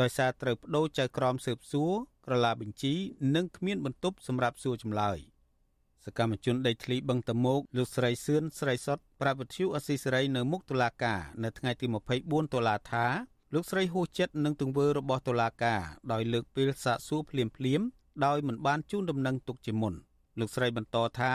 [0.00, 1.92] ដោយសារត្រូវបដូរចៅក្រមស៊ើបសួរ
[2.26, 2.94] ក្រឡាបញ្ជី
[3.34, 5.18] និងគ្មានបន្ទប់សម្រាប់សួរចម្លើយ
[6.06, 11.86] សកម្មជនដេកធ្លីបឹងតមោកលោកស្រីសឿនស្រីសុតប្រាប់វិទ្យុអស៊ីសេរីនៅមុខតុលាការនៅថ្ងៃទី
[12.20, 13.06] 24តុលាថា
[13.54, 15.80] លោកស្រីហួសចិត្តនឹងទង្វើរបស់តុលាការ
[16.12, 17.80] ដោយលើកពេលសាកសួរភ្លាមភ្លាម
[18.26, 19.94] ដោយមិនបានជូនដំណឹងទុកជាមុន
[20.38, 21.32] លោកស្រីបន្តថា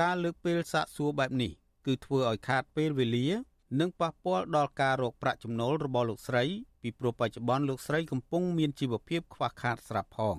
[0.00, 1.52] ការលើកពេលសាកសួរបែបនេះ
[1.86, 3.26] គឺធ្វើឲ្យខាតពេលវេលា
[3.80, 6.44] និងប៉ះពាល់ដល់ការរកប្រាក់ចំណូលរបស់លោកស្រី
[6.82, 10.36] ពីព្រោះបច្ចុប្បន្នលោកស្រីកំពុងមានជីវភាពខ្វះខាតស្រាប់ផង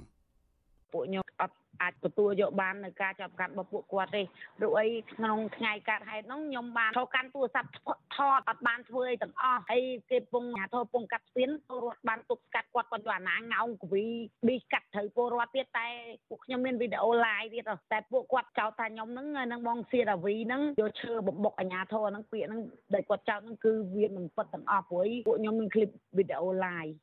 [0.92, 4.22] ពួកខ្ញុំអត់ អាចទទួលយកបាននៅការចាប់កាត់របស់ពួកគាត់ទេ
[4.58, 7.70] ព្រោះអីក្នុងថ្ងៃកាត់ហេតុហ្នឹងខ្ញុំបានចូលកាន់ទូរស័ព្ទ
[8.16, 14.06] ថតអត់បានធ្វើអីទាំងអស់ហើយគេពងអាធរពងកាត់ស្ពានពលរដ្ឋបានទុកស្កាត់គាត់គាត់យកអាណាងោងកវី
[14.48, 15.88] ប៊ីកាត់ត្រូវពលរដ្ឋទៀតតែ
[16.30, 22.62] ពួកខ្ញុំមានវីដេអូ live ទៀតតែពួកគាត់ចោទថាខ្ញុំហ្នឹងនឹងបងសៀរាវីហ្នឹងយកឈើបំបុកអាញាធរហ្នឹងពាក្យហ្នឹង
[22.94, 26.94] ដែលគាត់ចោទហ្នឹងគឺវាមិនពិតទាំងអស់ព្រោះពួកខ្ញុំមានឃ្លីបវីដេអូ live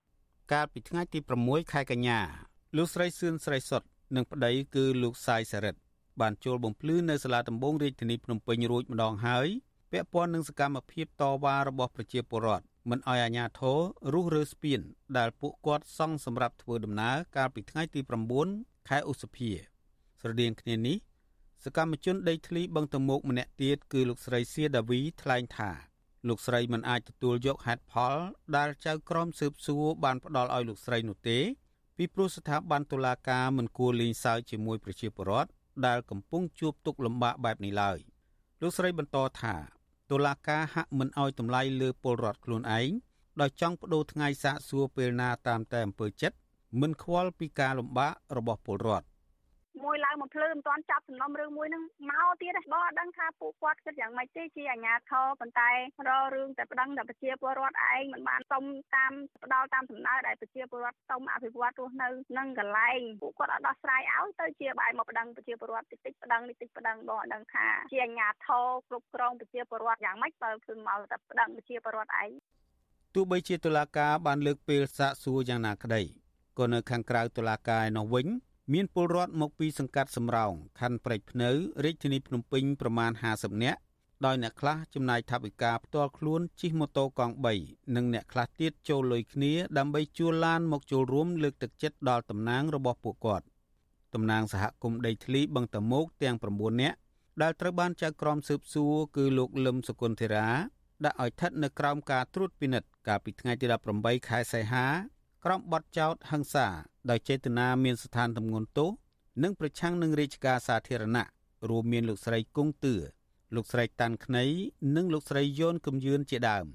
[0.52, 2.18] កាលពីថ្ងៃទី6ខែកញ្ញា
[2.76, 5.80] លោកស្រីសឿនស្រីសុទ្ធ និងប្តីគឺលោកសាយសារិទ្ធ
[6.20, 9.48] បានចូលបំភ្លឺនៅសាលាដំបងរាជធានីភ្នំពេញរួចម្ដងហើយ
[9.92, 13.78] ពាក់ព័ន្ធនឹងសកម្មភាពតវ៉ារបស់ប្រជាពលរដ្ឋមិនអោយអាជ្ញាធរ
[14.12, 14.80] រុះរើស្ពាន
[15.18, 18.00] ដែលពួកគាត់សង់សម្រាប់ធ្វើដំណើរកាលពីថ្ងៃទី
[18.44, 19.50] 9ខែឧសភា
[20.20, 20.96] ស្រដៀងគ្នានេះ
[21.64, 25.70] សកម្មជនដីធ្លីបឹងតមោកម្នាក់ទៀតគឺលោកស្រីសៀដាវីថ្លែងថា
[26.28, 28.16] លោកស្រីមិនអាចទទួលយកហេតុផល
[28.56, 31.38] ដែលចៅក្រមស៊ើបសួរបានផ្ដល់ឲ្យលោកស្រីនោះទេ
[32.00, 35.50] ពីព្រោះស្ថាប័នតុលាការមិនគួរលេងសើចជាមួយប្រជាពលរដ្ឋ
[35.86, 37.98] ដែលកំពុងជួបទុក្ខលំបាកបែបនេះឡើយ
[38.60, 39.54] លោកស្រីបន្តថា
[40.10, 42.90] តុលាការហាក់មិនអោយតម្លៃលើពលរដ្ឋខ្លួនឯង
[43.40, 46.36] ដោយចង់បដូរថ្ងៃសាកសួរពេលណាតាមតែអំពើចិត្ត
[46.80, 49.06] មិនខ្វល់ពីការលំបាករបស់ពលរដ្ឋ
[49.84, 55.70] មួយឡើងមកភ្លើមិនទាន់ចាប់សំណុំរឿងមួយហ្នឹងមកទៀតទេបងអត់ដឹងថាពួកគាត់គិតយ៉ាងម៉េចទេជាអាញាធរប៉ុន្តែ
[56.08, 58.64] រករឿងតែប្តឹងតែប្រជាពលរដ្ឋឯងមិនបានសុំ
[58.96, 59.12] តាម
[59.44, 62.08] ផ្ដាល់តាមដំណើរដែលប្រជាពលរដ្ឋសុំអភិវឌ្ឍរស់នៅ
[62.38, 72.30] នឹងកន្លែងពួកគាត់អត់ដោះស្រាយឲ្យទៅជាបែរមកប្តឹងប្រជាពលរដ្ឋតិចតិចប្តឹងនេះតិចប្តឹងបងអត់ដឹងថាជាអាញាធរគ្រប់គ្រងប្រជាពលរដ្ឋយ៉ាងម៉េចបើគឺមកតែប្តឹងប្រជាពលរដ្ឋឯង
[73.14, 76.02] ទោះបីជាតុលាការបានលើកពេលសាកសួរយ៉ាងណាក្តី
[76.58, 78.26] ក៏នៅខាងក្រៅតុលាការឯនោះវិញ
[78.74, 81.50] មានពលរដ្ឋមកពីសង្កាត់សំរោងខណ្ឌព្រែកភ្នៅ
[81.84, 83.80] រាជធានីភ្នំពេញប្រមាណ50នាក់
[84.26, 93.46] ដោយអ្នកខ្លះចំណាយថវិកាផ្ទាល់ខ្លួនជិះម៉ូតូកង់3និងអ្នកខ្លះទៀតចូលលុយគ្នាដើម្បីជួលឡានមកចូលរួមលើកទឹកចិត្តដល់តំណាងរបស់ពួកគាត់
[94.14, 96.96] តំណាងសហគមន៍ដីធ្លីបឹងតមោកទាំង9នាក់
[97.42, 100.48] ដែលត្រូវបានចៅក្រមស៊ើបសួរគឺលោកលឹមសុគន្ធរា
[101.04, 103.66] ដាក់ឲ្យស្ថិតនៅក្រោមការត្រួតពិនិត្យកាលពីថ្ងៃទី
[103.96, 104.86] 18ខែសីហា
[105.44, 106.66] ក្រោមបទចោទហិង្សា
[107.10, 108.90] ដោយចេតនាមានស្ថានទម្ងន់ទោស
[109.42, 111.26] និងប្រឆាំងនឹងរាជការសាធារណៈ
[111.68, 112.94] រួមមានលោកស្រីគង់ទឿ
[113.54, 114.44] លោកស្រីតាន់ខ្នៃ
[114.96, 116.66] និងលោកស្រីយូនកំយឿនជាដើម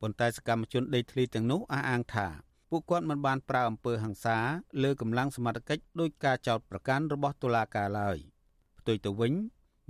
[0.00, 2.26] ប៉ុន្តែសកម្មជនដេកធ្លីទាំងនោះអះអាងថា
[2.70, 4.38] ពួកគាត់មិនបានប្រើអំពើហិង្សា
[4.82, 8.18] លើកម្លាំងសមត្ថកិច្ចដោយការចោទប្រកាន់របស់តុលាការឡើយ
[8.78, 9.32] ផ្ទុយទៅវិញ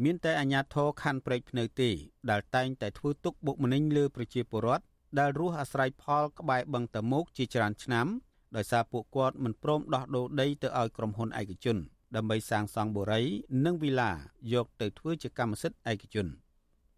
[0.04, 1.90] មានតែអាជ្ញាធរខណ្ឌព្រែកភ្នៅទេ
[2.30, 4.84] ដែលតែងតែធ្វើទុកបុកម្នេញលើប្រជាពលរដ្ឋ
[5.19, 8.07] ដែលរស់អាស្រ័យផលក្បែរបឹងតមោកជាច្រើនឆ្នាំ
[8.55, 11.77] ដោយសារពួកគាត់មិនព្រមដោះដូរដីទៅឲ្យក្រុមហ៊ុនឯកជន
[12.15, 13.21] ដើម្បីសាងសង់បុរី
[13.65, 14.11] និងវិឡា
[14.53, 16.27] យកទៅធ្វើជាកម្មសិទ្ធិឯកជន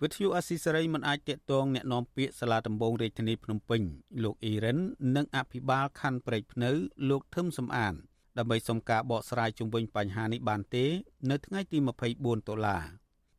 [0.02, 3.82] វិទ្យុអស៊ីសេរីមិនអាចតាក់ទងแนะនាំពាក្យសាលាដំបងរាជធានីភ្នំពេញ
[4.24, 4.80] លោកអ៊ីរ៉ាន
[5.16, 6.72] និងអភិបាលខណ្ឌព្រែកភ្នៅ
[7.10, 7.94] លោកថឹមសំអាន
[8.38, 10.86] ដើម្បីសុំការបកស្រាយជុំវិញបញ្ហានេះបានទេ
[11.30, 11.78] នៅថ្ងៃទី
[12.14, 12.78] 24តុលា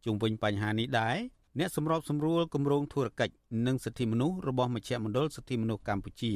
[0.05, 1.17] ជុំវិញបញ្ហានេះដែរ
[1.58, 3.34] អ្នកសម្របសម្រួលគម្រោងធុរកិច្ច
[3.68, 6.34] និងសិទ្ធិមនុស្សរបស់មជ្ឈមណ្ឌលសិទ្ធិមនុស្សកម្ពុជា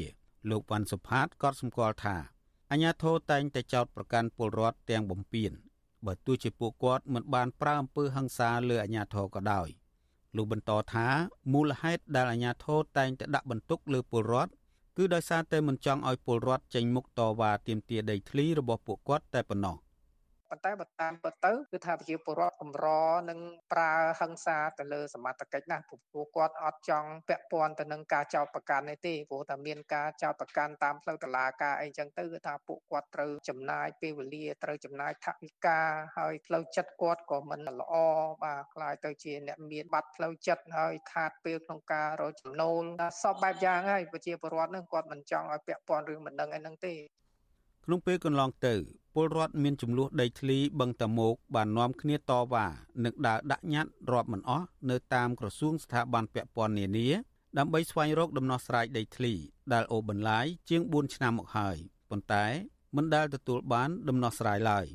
[0.50, 2.16] លោកវ៉ាន់សុផាតក៏សម្គាល់ថា
[2.72, 5.52] អាញាធរតែងតែចោទប្រកាន់ពលរដ្ឋទាំងបំពេញ
[6.06, 9.68] បើទោះជាពួកគាត់មិនបានប្រើអំពើហិង្សាលើអាញាធរក៏ដោយ
[10.36, 11.08] លោកបន្តថា
[11.54, 14.52] មូលហេតុដែលអាញាធរតែងតែដាក់បន្ទុកលើពលរដ្ឋ
[14.98, 19.78] គឺដោយសារតែមិនចង់ឲ្យពលរដ្ឋចេញមុខតវ៉ាទាមទារដីធ្លីរបស់ពួកគាត់តែប៉ុណ្ណោះ
[20.54, 22.88] ប៉ុន្តែបើតាមពិតទៅគឺថាប្រជាពលរដ្ឋកម្រ
[23.30, 23.40] នឹង
[23.72, 35.80] ប្រើហិង្សាទៅលើសមត្ថកិច្ចណាព្រោះគាត់អត់ចង់ពាក់ព័ន្ធទៅនឹងការចោទប្រកាន់នេះទេព្រោះតែមានការចោទប្រកាន់តាមផ្លូវតុលាការអីចឹងទៅគឺថាពួកគាត់ត្រូវចំណាយពេលវេលាត្រូវចំណាយថវិកា
[36.18, 37.94] ហើយផ្លូវចិត្តគាត់ក៏មិនល្អ
[38.44, 42.84] បាទខ្លាយទៅជាអ្នកមានបាត់ផ្លូវចិត្តហើយខាតពេលក្នុងការរកចំណូល
[43.24, 46.96] សពបែបយ៉ាងហើយប្រជាពលរដ្ឋនឹងគាត់មិនចង់ឲ្យពាក់ព័ន្ធរឿងមិនដឹងអីហ្នឹងទេ
[47.86, 48.76] ក្នុងពេលកន្លងទៅ
[49.14, 52.66] ពលរដ្ឋមានចំនួនដីធ្លីបឹងតមោកបាននាំគ្នាតវ៉ា
[53.04, 57.08] និងដើរដាក់ញត្តិរាប់មិនអស់នៅតាមក្រសួងស្ថាប័នពាក់ព័ន្ធនានា
[57.58, 59.34] ដើម្បីស្វែងរកដំណោះស្រាយដីធ្លី
[59.74, 61.78] ដែលអូបន្លាយជាង4ឆ្នាំមកហើយ
[62.10, 62.46] ប៉ុន្តែ
[62.96, 64.86] មិនដែលទទួលបានដំណោះស្រាយឡើយ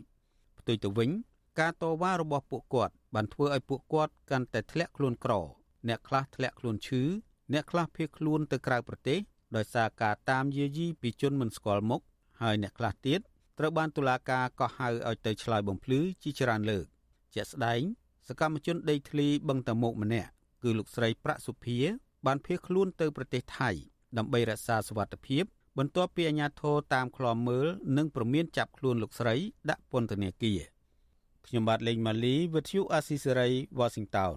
[0.58, 1.10] ផ្ទុយទៅវិញ
[1.60, 5.32] ការតវ៉ារបស់ពួកគាត់បានធ្វើឲ្យពួកគាត់កាន់តែធ្លាក់ខ្លួនក្រ
[5.88, 7.02] អ្នកខ្លះធ្លាក់ខ្លួនឈឺ
[7.52, 9.18] អ្នកខ្លះភៀសខ្លួនទៅក្រៅប្រទេស
[9.56, 12.02] ដោយសារការតាមយាយីពីជនមិនស្គាល់មុខ
[12.42, 13.20] ហើយអ្នកខ្លះទៀត
[13.58, 16.86] ត្រូវបានតុលាការកោះហៅឲ្យទៅឆ្លើយបំភ្លឺជាច្រើនលើក
[17.34, 17.80] ជាក់ស្ដែង
[18.28, 20.30] សកម្មជនដីធ្លីបឹងតមោកម្នាក់
[20.62, 21.78] គឺលោកស្រីប្រាក់សុភា
[22.26, 23.70] បានភៀសខ្លួនទៅប្រទេសថៃ
[24.18, 25.44] ដើម្បីរក្សាសុវត្ថិភាព
[25.78, 27.66] បន្ទាប់ពីអាជ្ញាធរតាមឃ្លាំមើល
[27.96, 29.34] និងប្រមានចាប់ខ្លួនលោកស្រី
[29.70, 30.60] ដាក់ពន្ធនាគារ
[31.46, 33.48] ខ្ញុំបាទលេងម៉ាលីវិទ្យុអាស៊ីសេរី
[33.80, 34.36] Washington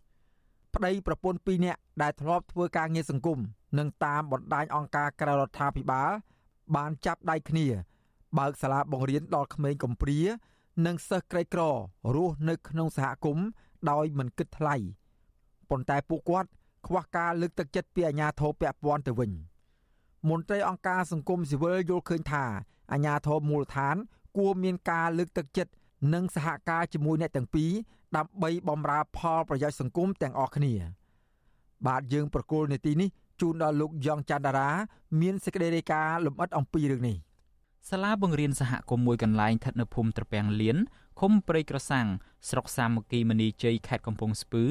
[0.75, 3.39] ប្តីប្រពន្ធ2នាក់ដែលធ្លាប់ធ្វើការងារសង្គម
[3.77, 6.11] និងតាមបណ្ដាញអង្គការក្រៅរដ្ឋាភិបាល
[6.75, 7.67] បានចាប់ដៃគ្នា
[8.39, 10.19] បើកសាលាបង្រៀនដល់ក្មេងកំព្រា
[10.85, 11.61] និងសិស្សក្រីក្រ
[12.15, 13.47] រស់នៅក្នុងសហគមន៍
[13.91, 14.75] ដោយមិនគិតថ្លៃ
[15.69, 16.49] ប៉ុន្តែពួកគាត់
[16.87, 19.31] ខ្វះការលើកទឹកចិត្តពីអាជ្ញាធរពាក់ព័ន្ធទៅវិញ
[20.29, 22.45] មន្ត្រីអង្គការសង្គមស៊ីវិលយល់ឃើញថា
[22.91, 23.95] អាជ្ញាធរមូលដ្ឋាន
[24.37, 25.71] គួរមានការលើកទឹកចិត្ត
[26.13, 27.71] និងសហការជាមួយអ្នកទាំងពីរ
[28.17, 30.73] ដើម្បីបម្រើផលប្រយោជន៍សង្គមទាំងអស់គ្នា
[31.87, 33.09] បាទយើងប្រកូលនេតិនេះ
[33.41, 34.69] ជូនដល់លោកយ៉ងច័ន្ទដារា
[35.21, 37.17] មានសេចក្តីរាយការណ៍លម្អិតអំពីរឿងនេះ
[37.89, 40.77] សាលាបង្រៀនសហគមន៍មួយកន្លែងស្ថិតនៅភូមិត្រពាំងលៀន
[41.19, 42.07] ឃុំព្រៃក្រសាំង
[42.49, 44.63] ស្រុកសាមគ្គីមនីជ័យខេត្តកំពង់ស្ពឺ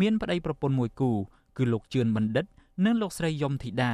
[0.00, 1.10] មានប្តីប្រពន្ធមួយគូ
[1.56, 2.46] គឺលោកជឿនបណ្ឌិត
[2.84, 3.92] និងលោកស្រីយមធីតា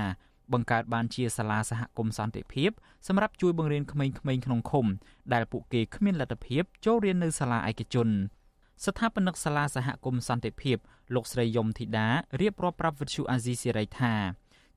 [0.53, 2.70] បង្កើតបានជាសាលាសហគមន៍សន្តិភាព
[3.07, 4.86] សម្រាប់ជួយបង្រៀនក្មេងៗក្នុងឃុំ
[5.32, 8.09] ដែលពួកគេគ្មានលទ្ធភាពចូលរៀននៅសាលាឯកជន
[8.87, 10.76] ស្ថាបនិកសាលាសហគមន៍សន្តិភាព
[11.14, 12.09] លោកស្រីយមធីតា
[12.41, 14.14] រៀបរាប់ប្រាប់វិទ្យុអាស៊ីសេរីថា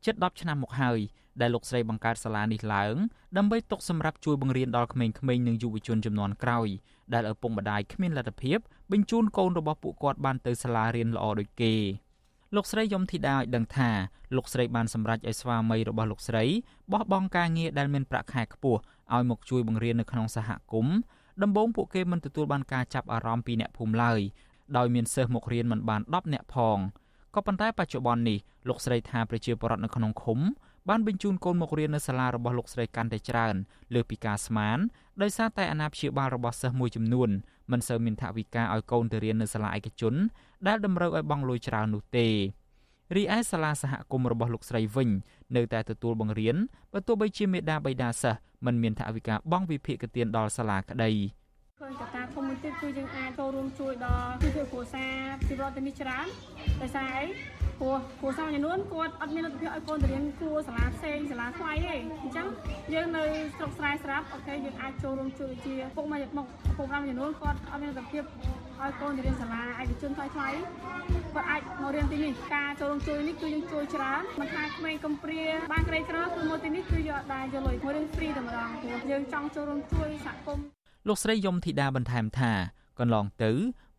[0.06, 1.00] ជិត10ឆ្នាំមកហើយ
[1.42, 2.96] ដែលលោកស្រីបង្កើតសាលានេះឡើង
[3.38, 6.68] ដើម្បីទុកសម្រាប់ជួយបង្រៀនដល់ក្មេងៗនិងយុវជនចំនួនក្រោយ
[7.14, 8.58] ដែលឪពុកម្ដាយគ្មានលទ្ធភាព
[8.92, 11.74] បញ្ជូនកូនរបស់ពួកគាត់បានទៅសាលារៀនល្អដូចគេ
[12.56, 13.90] លោកស្រីយមធីតាឲ្យដឹងថា
[14.36, 16.44] លោកស្រីបានសម្រេចឲ្យស្វាមីរបស់លោកស្រី
[16.92, 18.80] បោះបង់ការងារដែលមានប្រាក់ខែខ្ពស់
[19.14, 20.96] ឲ្យមកជួយបង្រៀននៅក្នុងសហគមន៍
[21.44, 24.20] ដំបូងពួកគេមិនទទួលបានការចាប់អារម្មណ៍ពីអ្នកភូមិឡើយ
[24.78, 26.78] ដោយមានសិស្សមករៀនមិនបាន10នាក់ផង
[27.36, 30.40] ក៏ប៉ុន្តែបច្ចុប្បន្ននេះលោកស្រីថាប្រជាពលរដ្ឋនៅក្នុងឃុំ
[30.90, 33.56] បានបញ្ជូនកូនមករៀននៅសាលារបស់លោកស្រីកាន់តែច្រើន
[33.94, 34.78] លើសពីការស្មាន
[35.22, 37.30] ដោយសារតែអាណាព្យាបាលរបស់សិស្សមួយចំនួន
[37.72, 40.16] មិនសូវមានថវិកាឲ្យកូនទៅរៀននៅសាលាឯកជន
[40.68, 42.28] ដែលតម្រូវឲ្យបង់លុយច្រើននោះទេ
[43.16, 45.10] រីឯសាលាសហគមន៍របស់លោកស្រីវិញ
[45.56, 46.56] នៅតែទទួលបង្រៀន
[46.94, 51.12] បើទោះបីជាមេដាបៃតាសិស្សមិនមានថវិកាបង់វិភាគទានដល់សាលាក្តី
[51.80, 55.16] ឃើញកត្តាធំមួយទៀតគឺយើងអាចចូលរួមជួយដល់គឺគ្រួសារ
[55.48, 56.28] ជីវរដ្ឋនេះច្រើន
[56.82, 57.26] ដោយសារអី
[57.82, 62.48] ព្រោះគ្រួសារចំនួនគាត់អត់មានលទ្ធភាពឲ្យកូនទៅរៀនគួរសាលាផ្សេងសាលាថ្លៃទេអញ្ចឹង
[62.94, 63.24] យើងនៅ
[63.58, 66.46] ស្រុកស្រែស្រាប់អូខេយើងអាចចូលរួមជួយជាពុកមកមក
[66.78, 68.24] ពុកម្ដាយចំនួនគាត់អត់មានលទ្ធភាព
[68.82, 70.50] ឲ្យកូនទៅរៀនសាលាឯកជនថ្លៃថ្លៃ
[71.34, 80.66] គាត់អាចមករៀនទីនេះការចូលរួមជួយនេះគឺយើងជួយច្រើនមិនថាក្មេងកំព្រាបានក្រីក្រគឺមកទីនេះគឺយកដែរយកលុយមករៀនហ្វ្រីតែម្ដងព្រោះយើងចង់ចូលរួមជួយសហគមន៍
[81.08, 82.52] លោកស្រីយមធីតាបន្ថែមថា
[83.00, 83.52] កន្លងទៅ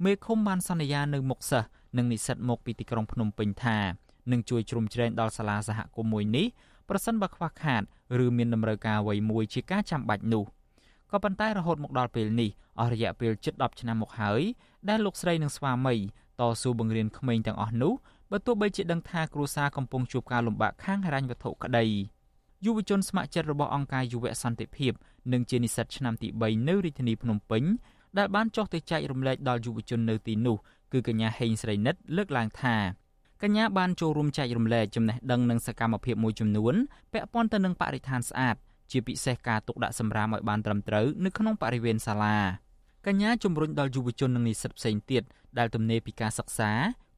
[0.05, 3.79] មេឃុំបានសន្យានៅមុខសិស្ស និងនិស្សិតមកពីទីក្រុងភ្នំពេញថា
[4.33, 6.47] នឹងជួយជ្រោមជ្រែងដល់សាលាសហគមន៍មួយនេះ
[6.89, 7.83] ប្រសិនបើខ្វះខាត
[8.25, 10.45] ឬមានតម្រូវការអ្វីមួយជាការចាំបាច់នោះ
[11.11, 14.43] ក៏ប៉ុន្តែរហូតមកដល់ពេលនេះអស់រយៈពេលជិត10ឆ្នាំមកហើយ
[14.89, 15.95] ដែលលោកស្រីនិងស្វាមី
[16.41, 17.93] តស៊ូបង្រៀនក្មេងទាំងអស់នោះ
[18.31, 21.85] បើទោះបីជាដឹងថាគ្រួសារកំពុងជួបការលំបាកខាងហិរញ្ញវត្ថុក្តី
[22.65, 24.93] យុវជនស្ម័គ្រចិត្តរបស់អង្គការយុវសន្តិភាព
[25.33, 27.63] និងជានិស្សិតឆ្នាំទី3នៅរាជធានីភ្នំពេញ
[28.19, 30.57] ដែលបានចុះទៅចែករំលែកដល់យុវជននៅទីនោះ
[30.93, 32.77] គឺកញ្ញាហេងស្រីនិតលើកឡើងថា
[33.43, 36.75] កញ្ញាបានចូលរួមចែករំលែកចំណេះដឹងនិងសកម្មភាពមួយចំនួន
[37.13, 38.57] ពាក់ព័ន្ធទៅនឹងបរិស្ថានស្អាត
[38.91, 42.37] ជាពិសេសការទុកដាក់សម្រាមឲ្យបានត្រឹមត្រូវនៅក្នុងបរិវេណសាលា
[43.07, 45.23] កញ្ញាជំរុញដល់យុវជននិងនិស្សិតផ្សេងទៀត
[45.59, 46.71] ដែលទំនេរពីការសិក្សា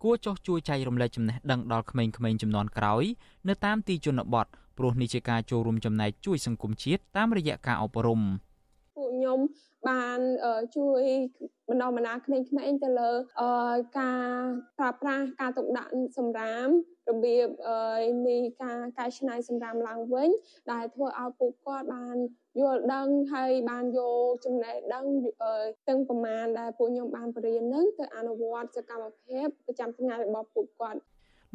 [0.03, 2.13] គួរចោះជួយចែករំលែកចំណេះដឹងដល់ក្មេងៗ
[2.43, 3.05] ចំនួនក្រោយ
[3.49, 4.47] នៅតាមទីជនបទ
[4.79, 8.21] ព្រោះនេះជាការចូលរួមចំណែកជួយសង្គមជាតិតាមរយៈការអប់រំ
[8.97, 9.39] ពួកខ្ញុំ
[9.89, 10.19] បាន
[10.77, 11.03] ជួយ
[11.69, 13.11] បណ្ដុះបណ្ដាលក្មេងៗទៅលើ
[14.01, 14.29] ការ
[14.79, 16.69] ប្រើប្រាស់ការទុកដាក់សម្រាម
[17.11, 17.49] របៀប
[18.27, 20.31] នៃការកែច្នៃសម្រាមឡើងវិញ
[20.73, 22.17] ដែលធ្វើឲ្យពួកគាត់បាន
[22.61, 25.05] យល់ដឹងហើយបានយកចំណេះដឹង
[25.89, 31.01] ទាំងប្រមាណដែលពួកខ្ញុំបានបរៀននឹងទៅអនុវត្តសកម្មភាពប្រចាំថ្ងៃរបស់ពួកគាត់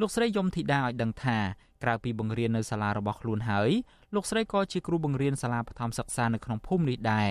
[0.02, 1.38] លោកស្រីយមធីតាឲ្យដឹងថា
[1.84, 3.72] ក្រៅពីបង្រៀននៅសាលារបស់ខ្លួនហើយ
[4.16, 7.30] លោកស្រីក៏ជាគ្រូបង្រៀនសាលាបឋមសិក្សានៅក្នុងភូមិនេះដែរ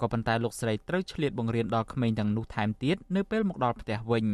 [0.00, 4.26] ក៏ប៉ុន្តែលោកស្រីត្រូវឆ្លៀតបង្រៀនដល់ក្មេងទាំងនោះថែមទៀតនៅពេលមកដល់ផ្ទះវិញ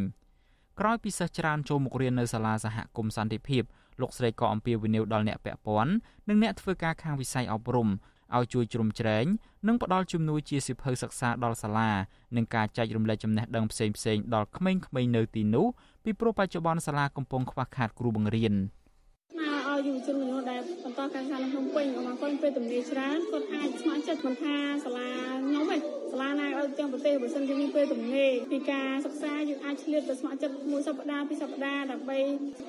[0.79, 3.63] ក្រោយពីសិស្សច្រើនចូលមករៀននៅសាលាសហគមន៍សន្តិភាព
[4.01, 5.93] លោកស្រីក៏អំពាវនាវដល់អ្នកពាក់ព័ន្ធ
[6.27, 7.89] និងអ្នកធ្វើការខាងវិស័យអប់រំ
[8.35, 9.25] ឲ្យជួយជ្រោមជ្រែង
[9.67, 11.91] និងផ្ដល់ជំនួយជាសិភៅសិក្សាដល់សាលា
[12.35, 13.85] និងការចែករំលែកចំណេះដឹងផ្សេ
[14.15, 15.65] ងៗដល់ក្មេងៗនៅទីនោះ
[16.03, 18.55] ពីព្រោះបច្ចុប្បន្នសាលាកំពុងខ្វះខាតគ្រូបង្រៀន។
[19.75, 24.55] ឲ្យយុវជនមនុស្សដែលបន្តការសិក្សានៅភ្នំពេញមកគាត់ពេលទំនេរច្រើនគាត់អាចស្ម័គ្រចិត្តមិនថា
[24.85, 25.09] សាលា
[25.47, 25.77] ខ្ញុំទេ
[26.11, 32.19] សាលាណាឲ្យទាំងប្រទេសបើសិនជាមានពេលទំនេរពីការសិក្សាយើងអាចឆ្លៀតទៅស្ម័គ្រចិត្តមួយសប្តាហ៍ពីរសប្តាហ៍ដើម្បី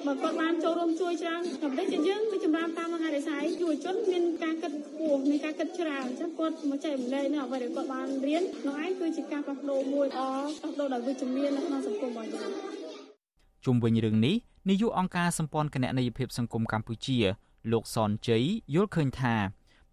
[0.06, 10.20] បើគាត់បានចូលរួមជួយច្រើនដើម្បីជាយើងវាចម្រើនតាមថ្ងៃរិស័យយុវជនមានការគិតខ្ពស់មានការគិតច្រើនអញ្ចឹងគាត់មកចែករំលែកនៅអ្វីដែលគាត់បានរៀននោះឯងគឺជាការផ្លាស់ប្ដូរមួយល្អ
[10.58, 12.50] ផ្លាស់ប្ដូរដោយវិជ្ជមាននៅក្នុងសង្គមរបស់យើង
[13.64, 14.36] ជុំវិញរឿងនេះ
[14.68, 17.18] នាយកអង្គការសម្ព័ន្ធគណនេយ្យភាពសង្គមកម្ពុជា
[17.72, 18.44] លោកសនជ័យ
[18.74, 19.34] យល់ឃើញថា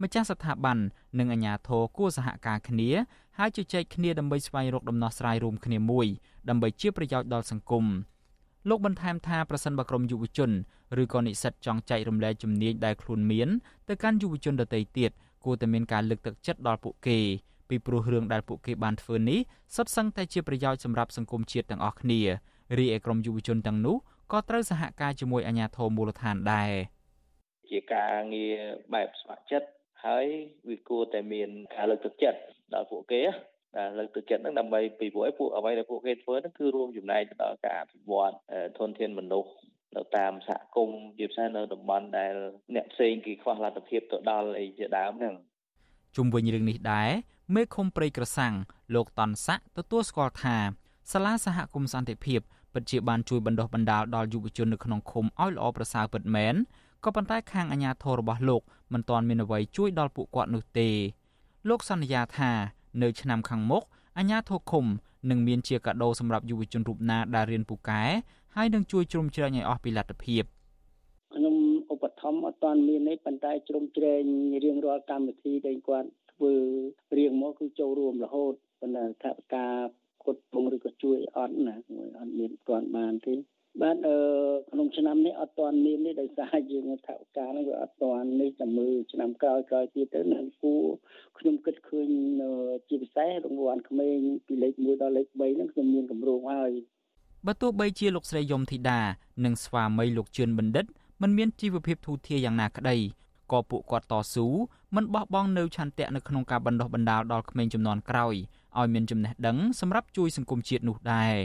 [0.02, 0.78] ម្ចាស់ស្ថាប័ន
[1.20, 2.90] និងអាជ្ញាធរគួរសហការគ្នា
[3.38, 6.08] ហើយជជែកគ្នាដើម្បីស្វែងរកដំណោះស្រាយរួមគ្នាមួយ
[6.50, 7.86] ដើម្បីជាប្រយោជន៍ដល់សង្គម
[8.70, 10.52] លោកបន្ថែមថាប្រសិនបើក្រមយុវជន
[11.02, 13.50] ឬក៏និស្សិតចង់ចែករំលែកជំនាញដែលខ្លួនមាន
[13.90, 15.12] ទៅកាន់យុវជនដទៃទៀត
[15.46, 17.18] គួរតែមានការលើកទឹកចិត្តដល់ពួកគេ
[17.70, 19.40] ពីព្រោះរឿងដែលពួកគេបានធ្វើនេះ
[19.76, 22.22] សុទ្ធសឹងតែជាប្រយោជន៍សម្រាប់សង្គមជាតិទាំងអស់គ្នា
[22.78, 23.96] រីឯក្រមយុវជនទាំងនោះ
[24.34, 26.72] ក៏ត្រូវសហការជាមួយអាជ្ញាធរមូលដ្ឋានដែរ
[27.70, 28.56] ជាការងារ
[28.94, 29.70] បែបស្ម័គ្រចិត្ត
[30.06, 30.26] ហើយ
[30.70, 32.40] វាគួរតែមានការលើកទឹកចិត្ត
[32.74, 33.22] ដល់ពួកគេ
[33.78, 38.32] ដែលលើកទឹកចិត្តហ្នឹងដើម្បីពីព្រោះឲ្យពួកអ្វីដែលពួកគេធ្វើហ្នឹងគឺរួមចំណែកទៅដល់ការអភិវឌ្ឍ
[38.78, 39.52] ធនធានមនុស្ស
[39.96, 42.34] នៅតាមសហគមន៍ជាពិសេសនៅតំបន់ដែល
[42.76, 45.36] អ្នកផ្សេងគេខ្វះលទ្ធភាពទៅដល់អីជាដើមហ្នឹង
[46.16, 47.10] ជុំវិញរឿងនេះដែរ
[47.56, 48.54] មេឃុំព្រៃក្រសាំង
[48.96, 50.58] លោកតនស័កទទួលស្គាល់ថា
[51.12, 52.42] សាលាសហគមន៍សន្តិភាព
[52.74, 56.56] ពិតជាបានជួយបណ្ដុះបណ្ដាលដល់យុវជននៅក្នុងឃុំឲ្យល្អប្រសើរពិតមែន
[57.04, 58.62] ក៏ប៉ុន្តែខាងអាជ្ញាធររបស់លោក
[58.94, 60.90] មិនទាន់មានអ្វីជួយដល់ពួកគាត់នោះទេ
[61.70, 62.52] លោកសន្យាថា
[63.02, 63.84] នៅឆ្នាំខាងមុខ
[64.18, 64.86] អាជ្ញាធរឃុំ
[65.30, 68.02] នឹងមានជាកាដូសម្រាប់យុវជនរូបណាដែលរៀនពូកែ
[68.56, 70.44] ហើយនឹងជួយជ្រោមជ្រែងឲ្យអស់ពីលទ្ធភាព
[71.34, 71.56] ខ្ញុំ
[71.94, 74.24] ឧបត្ថម្ភអត់ទាន់មានទេប៉ុន្តែជ្រោមជ្រែង
[74.64, 76.54] រៀងរាល់កម្មវិធីដែលគាត់ធ្វើ
[77.18, 79.76] រៀងមកគឺចូលរួមរហូតប៉ុន្តែថាការ
[80.26, 81.76] គាត់ពងឬក៏ជួយអត់ណា
[82.20, 83.36] អត់មានទាន់បានទេ
[83.82, 84.18] បាទអឺ
[84.72, 90.74] ក្នុងឆ្នាំនេះអត់ទាន់មាននេះដោយសារយើងថាឱកាសហ្នឹងវាអត់ទាន់នេះតែមើលឆ្នាំក្រោយក្រោយទៀតទៅនឹងគូ
[91.38, 92.10] ខ្ញុំគិតឃើញ
[92.90, 94.18] ជាពិសេសរង្វាន់ក្មេង
[94.48, 96.72] ពីលេខ1ដល់លេខ3ហ្នឹងខ្ញុំមានកម្រងហើយ
[97.48, 99.00] បើទោះបីជាលោកស្រីយមធីតា
[99.46, 100.86] និងស្វាមីលោកជឿនបណ្ឌិត
[101.22, 102.98] មិនមានជីវភាពធូរធារយ៉ាងណាក្តី
[103.52, 104.48] ក៏ពួកគាត់តស៊ូ
[104.96, 108.36] មិនបោះបង់នៅឆន្ទៈនៅក្នុងការបណ្ដុះបណ្ដាលដល់ក្មេងចំនួនក្រោយ
[108.80, 111.36] ឲ្យមានចំណេះដឹងសម្រាប់ជួយសង្គមជាតិនោះដែរ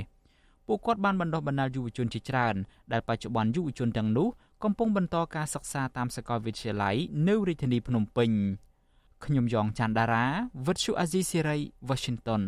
[0.66, 2.54] ពួកគាត់បានបណ្ដុះបណ្ដាលយុវជនជាច្រើន
[2.92, 4.28] ដែលបច្ចុប្បន្នយុវជនទាំងនោះ
[4.64, 6.96] កំពុងបន្តការសិក្សាតាមសាកលវិទ្យាល័យ
[7.28, 8.30] នៅរាជធានីភ្នំពេញ
[9.24, 10.26] ខ្ញុំយ៉ងច័ន្ទដារា
[10.66, 11.56] វិទ្យុអាស៊ីសេរី
[11.88, 12.42] Washington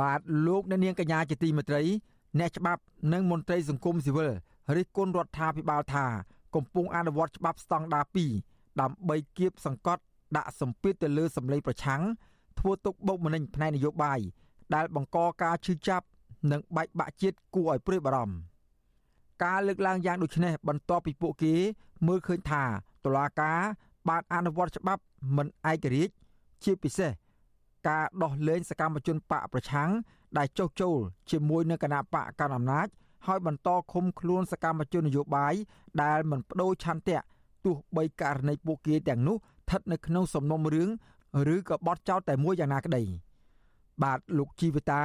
[0.00, 1.82] បាទលោកអ្នកនាងកញ្ញាជាទីមេត្រី
[2.38, 2.82] អ្នកច្បាប់
[3.12, 4.30] និងមន្ត្រីសង្គមស៊ីវិល
[4.76, 6.06] រិះគន់រដ្ឋាភិបាលថា
[6.54, 8.04] កំពុងអនុវត្តច្បាប់ស្តង់ដារ
[8.42, 10.02] 2ដើម្បីគៀបសង្កត់
[10.36, 12.02] ដាក់សម្ពាធទៅលើសម្លេងប្រឆាំង
[12.58, 14.20] ធ្វើទុកបុកម្នេញផ្នែកនយោបាយ
[14.74, 16.06] ដែលបង្កការឈឺចាប់
[16.50, 18.36] និងបែកបាក់ជាតិគួរឲ្យព្រួយបារម្ភ
[19.44, 21.54] ការលើកឡើងយ៉ាងដូចនេះបន្ទាប់ពីពួកគេ
[22.06, 22.64] មើលឃើញថា
[23.04, 23.60] តុលាការ
[24.08, 25.02] បានអនុវត្តច្បាប់
[25.36, 26.12] មិនឯករាជ្យ
[26.64, 27.10] ជាពិសេស
[27.88, 29.90] ការដោះលែងសកម្មជនបកប្រឆាំង
[30.38, 30.96] ដែលចុះចូល
[31.30, 32.86] ជាមួយនឹងគណៈបកកណ្ដាលអំណាច
[33.26, 35.54] ហើយបន្តឃុំខ្លួនសកម្មជននយោបាយ
[36.02, 37.18] ដែលមិនបដូរឆន្ទៈ
[37.64, 40.88] ទោះបីករណីពួកគេទាំងនោះស្ថិតនៅក្នុងសំណុំរឿង
[41.54, 43.02] ឬក៏បទចោទតែមួយយ៉ាងណាក្តី
[44.02, 45.02] បាទលោកជីវិតា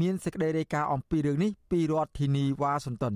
[0.00, 3.14] មានសេចក្តីរាយការណ៍អំពីរឿងនេះពីរដ្ឋធានីវ៉ាស៊ីនតោន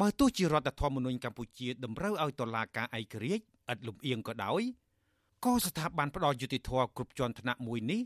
[0.00, 4.62] បើទោះជារដ្ឋធម្មនុញ្ញកម្ពុជាតម្រូវឲ្យតុលាការឯករាជ្យឥតលំអៀងក៏ដោយ
[5.44, 8.00] ក៏ស្ថាប័នផ្ដល់យុតិធធគ្រប់ជាន់ថ្នាក់មួយនេះ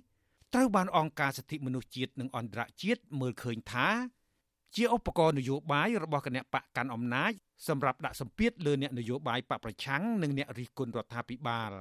[0.54, 3.88] ត្រូវបានអង្គការសិទ្ធិមនុស្សជាតិនិងអន្តរជាតិមើលឃើញថា
[4.76, 7.32] ជាឧបករណ៍នយោបាយរបស់គណៈបកកាន់អំណាច
[7.68, 11.72] សម្រាប់ដាក់សម្ពាធលើអ្នកនយោបាយបកប្រឆាំងនិងអ្នករិះគន់រដ្ឋាភិបាល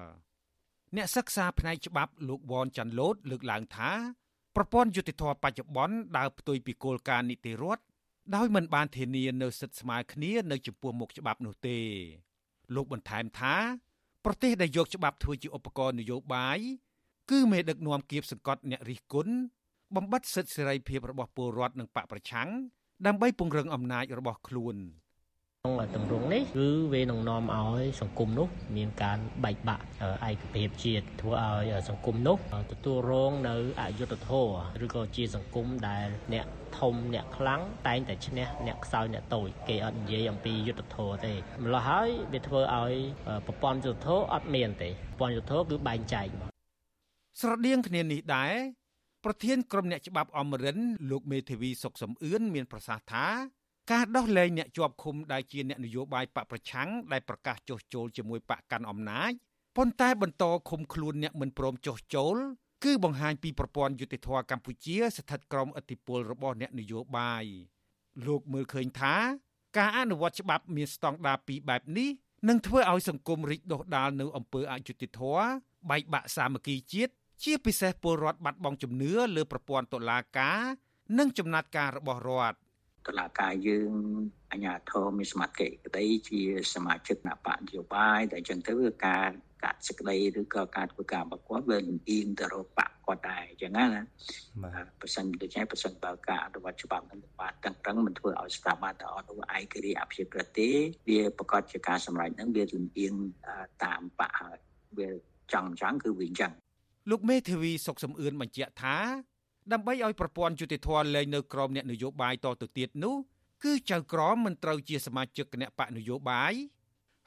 [0.96, 3.92] អ្នកសិក្សាផ្នែកច្បាប់លោកវ៉នចាន់ឡូតលើកឡើងថា
[4.56, 7.84] ប្រព័ន្ធយុតិធធបច្ចុប្បន្នដើរផ្ទុយពីគោលការណ៍នីតិរដ្ឋ
[8.36, 11.78] ដោយមិនបានធានានៅសិទ្ធិស្មើគ្នានៅចំពោះមុខច្បាប់នោះទេ
[12.76, 13.56] លោកបន្ថែមថា
[14.26, 16.60] ប្រទេសដែលយកច្បាប់ធ្វើជាឧបករណ៍នយោបាយ
[17.32, 19.34] គឺមេដឹកនាំគៀបសង្កត់អ្នករិះគន់
[19.96, 22.50] បំបត្តិសិទ្ធិសេរីភាពរបស់ពលរដ្ឋនិងបកប្រឆាំង
[23.08, 24.76] ដើម្បីពង្រឹងអំណាចរបស់ខ្លួន
[25.64, 29.86] ក្នុងទម្រង់នេះគឺវានឹងនាំឲ្យសង្គមនោះ មានការបែកបាក់
[30.30, 32.38] ឯកភាពជាតិធ្វើឲ្យសង្គមនោះ
[32.72, 34.54] ទទួលរងនៅអយុត្តិធម៌
[34.86, 36.46] ឬក៏ជាសង្គមដែលអ្នក
[36.80, 42.94] ធំអ្នកខ្លាំងតែងតែឈ្នះអ្នកខ្សោយអ្នកតូចគេអត់និយាយអំពីយុទ្ធធរទេម្ល៉េះហើយវាធ្វើឲ្យ
[43.46, 46.50] ប្រព័ន្ធយុទ្ធធរអត់មានទេប្រព័ន្ធយុទ្ធធរគឺបែងចែកមក
[47.40, 48.54] ស្រដៀងគ្នានេះដែរ
[49.26, 50.80] ប្រធានក្រុមអ្នកច្បាប់អមរិន
[51.12, 53.28] លោកមេធាវីសុកសំអឿនមានប្រសាសន៍ថា
[53.92, 59.32] ការដោះលែងអ្នកជាប់ឃុំដែលជាអ្នកនយោបាយបកប្រឆាំងដែលប្រកាសចុះចូលជាមួយបកកាន់អំណាច
[59.78, 62.38] ប៉ុន្តែបន្តឃុំខ្លួនអ្នកមិនព្រមចុះចូល
[62.84, 67.46] គឺបង្ហាញពីប្រព័ន្ធយុតិធធកម្ពុជា ស្ថិតក្រោមឥទ្ធិពលរបស់អ្នកនយោបាយ
[68.26, 69.16] លោកមើលឃើញថា
[69.78, 72.10] ការអនុវត្តច្បាប់មានស្តង់ដារពីរបែបនេះ
[72.50, 75.46] នឹងធ្វើឲ្យសង្គមរីកដុះដាលនៅអំពើអយុត្តិធម៌
[75.90, 77.14] បែកបាក់សាមគ្គីជាតិ
[77.44, 80.60] ជាពិសេសពលរដ្ឋបាត់បង់ជំនឿលើប្រព័ន្ធតុលាការ
[81.20, 82.58] និងចំណាត់ការរបស់រដ្ឋ
[83.08, 83.94] តុលាការយើង
[84.52, 86.42] អញ្ញាធមមានសមត្ថកិច្ចក្តីជា
[86.74, 89.28] សមាជិកគណៈបកនយោបាយតែអញ្ចឹងទៅគឺការ
[89.64, 93.86] កាត់សេចក្តីឬក៏ការធ្វើការរបស់គាត់វាលំអៀងទៅរកបកគាត់ដែរអញ្ចឹងណា
[94.64, 100.74] បាទប្រសិនដូច្នេះប្រសិនបើការអនុវត្តច្បាប់នឹងបានតឹងរឹងមិនធ្វើឲ្យស្ថាប័នទាំងអស់នោះឯករាជ្យអភិជាប្រទេស
[101.10, 103.14] វាប្រកាសជាការសម្រេចនឹងវាលំអៀង
[103.84, 104.58] តាមបកហើយ
[104.98, 105.10] វា
[105.54, 106.52] ចង់ចង់គឺវាអញ្ចឹង
[107.10, 108.98] លោកមេធាវីសុកសំអឿនបញ្ជាក់ថា
[109.74, 113.16] ដើម្បីឲ្យប្រព័ន្ធយុតិធធម៌លែងនៅក្រមអ្នកនយោបាយតទៅទៀតនោះ
[113.64, 116.54] គឺចៅក្រមមិនត្រូវជាសមាជិកគណៈបកនយោបាយ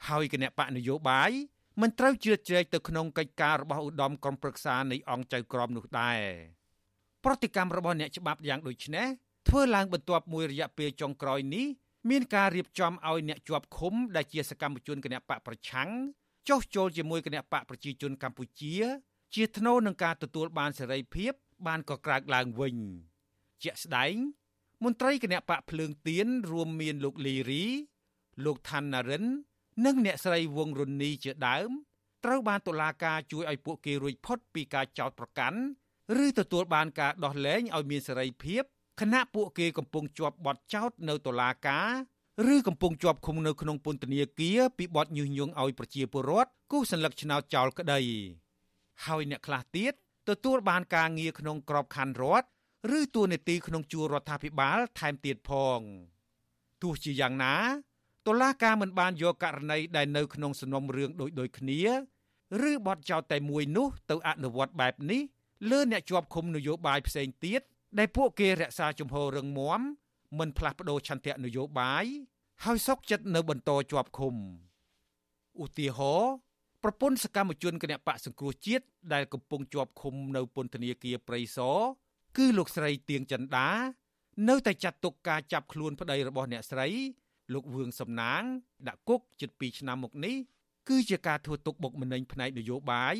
[0.07, 1.31] ហើយគណៈបកនយោបាយ
[1.81, 6.19] មិនត្រូវជ្រៀតជ្រែកទៅក្នុងកិច្ចការរបស់ឧត្តមក្រុមប្រឹក្សានៃអង្គចៅក្រមនោះដែរ
[7.25, 9.07] ប្រតិកម្មរបស់អ្នកច្បាប់យ៉ាងដូចនេះ
[9.47, 11.65] ធ្វើឡើងបន្ទាប់មួយរយៈពេលចុងក្រោយនេះ
[12.09, 15.89] មានការរៀបចំឲ្យអ្នកជាប់ឃុំដែលជាសកម្មជនគណៈបកប្រឆាំង
[16.49, 18.75] ចុះចូលជាមួយគណៈបកប្រជាជនកម្ពុជា
[19.35, 21.33] ជាថ្នូរនឹងការទទួលបានសេរីភាព
[21.67, 22.75] បានក៏ក្រើកឡើងវិញ
[23.63, 24.15] ជាក់ស្ដែង
[24.83, 27.65] មន្ត្រីគណៈបកភ្លើងទៀនរួមមានលោកលីរី
[28.45, 29.25] លោកឋានណារិន
[29.84, 31.70] និងអ្នកស្រីវងរុននីជាដើម
[32.24, 35.60] ត្រូវបានតុលាការជួយឲ្យពួកគេរួចផុតពីការចោទប្រកាន់
[36.24, 38.62] ឬទទួលបានការដោះលែងឲ្យមានសេរីភាព
[39.00, 41.88] ខណៈពួកគេកំពុងជាប់បទចោទនៅតុលាការ
[42.54, 48.00] ឬកំពុងជាប់ឃុំនៅក្នុងពន្ធនាគារពីបទញុះញង់ឲ្យប្រជាពលរដ្ឋគូសសัญลักษณ์ឆ្នោតចោលក្តី
[49.06, 49.92] ហើយអ្នកខ្លះទៀត
[50.28, 52.46] ទទួលបានការងារក្នុងក្របខ័ណ្ឌរដ្ឋ
[52.98, 55.80] ឬតួនាទីក្នុងជួររដ្ឋាភិបាលថែមទៀតផង
[56.82, 57.54] ទោះជាយ៉ាងណា
[58.27, 61.81] តុលាការមិនបានយកករណីដែលនៅក្នុងសំណុំរឿងដូចដូចគ្នា
[62.69, 65.21] ឬបទចោទតែមួយនោះទៅអនុវត្តបែបនេះ
[65.69, 67.61] លើអ្នកជាប់ឃុំនយោបាយផ្សេងទៀត
[67.99, 69.81] ដែលពួកគេរក្សាជំហររឹងមាំ
[70.39, 72.05] មិនផ្លាស់ប្ដូរឆន្ទៈនយោបាយ
[72.63, 74.35] ហើយសុកចិត្តនៅបន្តជាប់ឃុំ
[75.63, 76.33] ឧទាហរណ៍
[76.83, 81.77] ប្រពន្ធសកម្មជនគណបកសង្គ្រោះជាតិដែលកំពុងជាប់ឃុំនៅពន្ធនាគារព្រៃសរ
[82.37, 83.69] គឺលោកស្រីទៀងចិន្តា
[84.49, 86.87] នៅតែចាត់ទុកការចាប់ខ្លួនប្តីរបស់អ្នកស្រី
[87.53, 88.43] លោកវឿងសំណាង
[88.87, 90.35] ដាក់គុកជិត2ឆ្នាំមកនេះ
[90.89, 93.15] គឺជាការធ្វើទុកបុកម្នេញផ្នែកនយោបាយ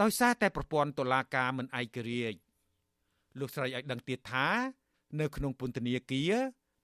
[0.00, 2.38] ដោយសារតែប្រព័ន្ធតុលាការមិនឯករាជ្យ
[3.38, 4.48] លោកស្រីឲ្យដឹងទៀតថា
[5.20, 6.32] នៅក្នុងពន្ធនាគារ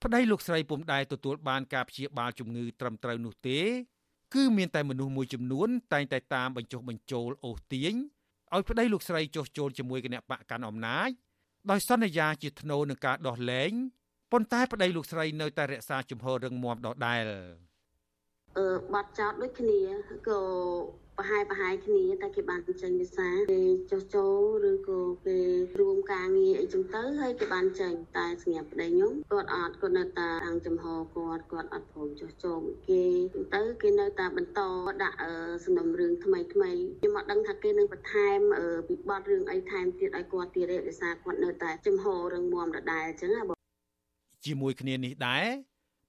[0.03, 3.59] ប្តីលោកស្រីពុំដែលទទួលបានការព្យាបាលជំងឺត្រឹមត្រូវនោះទេ
[4.33, 7.93] គឺមានតែមនុស្សមួយចំនួន តែងតែតាមបញ្ចុះបញ្ចូលអូសទាញ
[8.53, 11.09] ឲ្យប្តីលោកស្រីចុះចូលជាមួយគណៈបកកាន់អំណាច
[11.69, 13.71] ដោយសន្យាជាធ្នូនឹងការដោះលែង
[14.31, 17.23] ប៉ុន្តែប្តីលោកស្រីនៅតែរក្សាជំហររឹងមាំដដែល
[18.57, 19.79] អឺបាត់ចោតដូចគ្នា
[20.29, 20.41] ក៏
[21.17, 23.61] ប្រហែលប្រហែលគ្នាតែគេបានចេញភាសាគេ
[23.91, 24.25] ចុះចូ
[24.63, 25.39] លឬក៏គេ
[25.79, 33.03] រួមការងារអីចឹងទៅហើយគេបានចេញតែសម្រាប់ប្តីខ្ញុំគាត់អត់គាត់នៅតែខាងចំហគាត់គាត់អត់ព្រមចុះចូលគេ
[33.55, 34.61] ទៅគេនៅតែបន្ត
[35.03, 35.17] ដាក់
[35.65, 38.39] សំណុំរឿងថ្មីថ្មីខ្ញុំអត់ដឹងថាគេនឹងបន្ថែម
[38.87, 43.56] ពីបទរឿងអីថែមទៀតឲ្យគាត់ទៀតទេដោយសារគាត់នៅតែចំហរឹងមាំដដែលអញ្ចឹងណា
[44.47, 45.45] ជាមួយគ្នានេះដែរ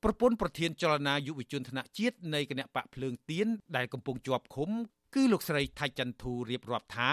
[0.03, 4.71] ប្រពន្ធប្រធានចលនាយុវជនថ្នាក់ជាតិនៃគណៈបកភ្លើងទៀនដែលកំពុងជាប់ឃុំ
[5.15, 7.13] គឺលោកស្រីថៃចន្ទធូរៀបរាប់ថា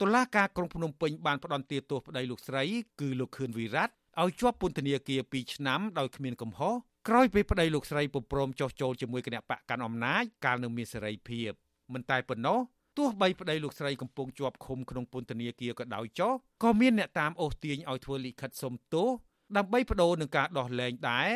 [0.00, 2.62] តុលាការក្រុងភ្នំពេញបានផ្តន្ទាទោសប្តីលោកស្រី
[3.00, 3.84] គឺលោកខឿនវិរៈ
[4.22, 6.74] ឲ្យជាប់ពន្ធនាគារ2ឆ្នាំដោយគ្មានកំហុស
[7.08, 11.50] ក្រោយពេលប្តីលោកស្រីពុំព្រមចុះចូលជាមួយគណៈបកកាន់អំណាចកាលនៅមានសេរីភាព
[11.92, 12.58] មិនតែប៉ុណ្ណោះ
[12.98, 19.08] ទោះបីប្តីលោកស្រីកំពុងជាប់ឃុំក្នុងពន្ធនាគារក៏ដោយចុះក៏មានអ្នកតាមអូសទាញឲ្យធ្វើលិខិតសុំទោស
[19.56, 21.30] ដើម្បីបដូរនឹងការដោះលែងដែរ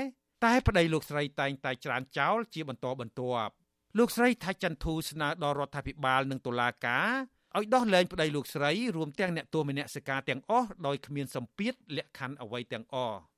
[0.45, 3.53] តែប្តីលោកស្រីតែងតែច្រានចោលជាបន្តបន្ទាប់
[3.99, 7.09] លោកស្រីថាច់ចន្ទធូស្នើដល់រដ្ឋាភិបាលនិងតុលាការ
[7.57, 13.38] ឲ្យដោះលែងប្តីលោកស្រីរួមទាំងអ្នកទោសមនសិការទាំងអស់ដោយគ្មានសម្ពាធលក្ខខណ្ឌអ្វីទាំងអស់ទៅអ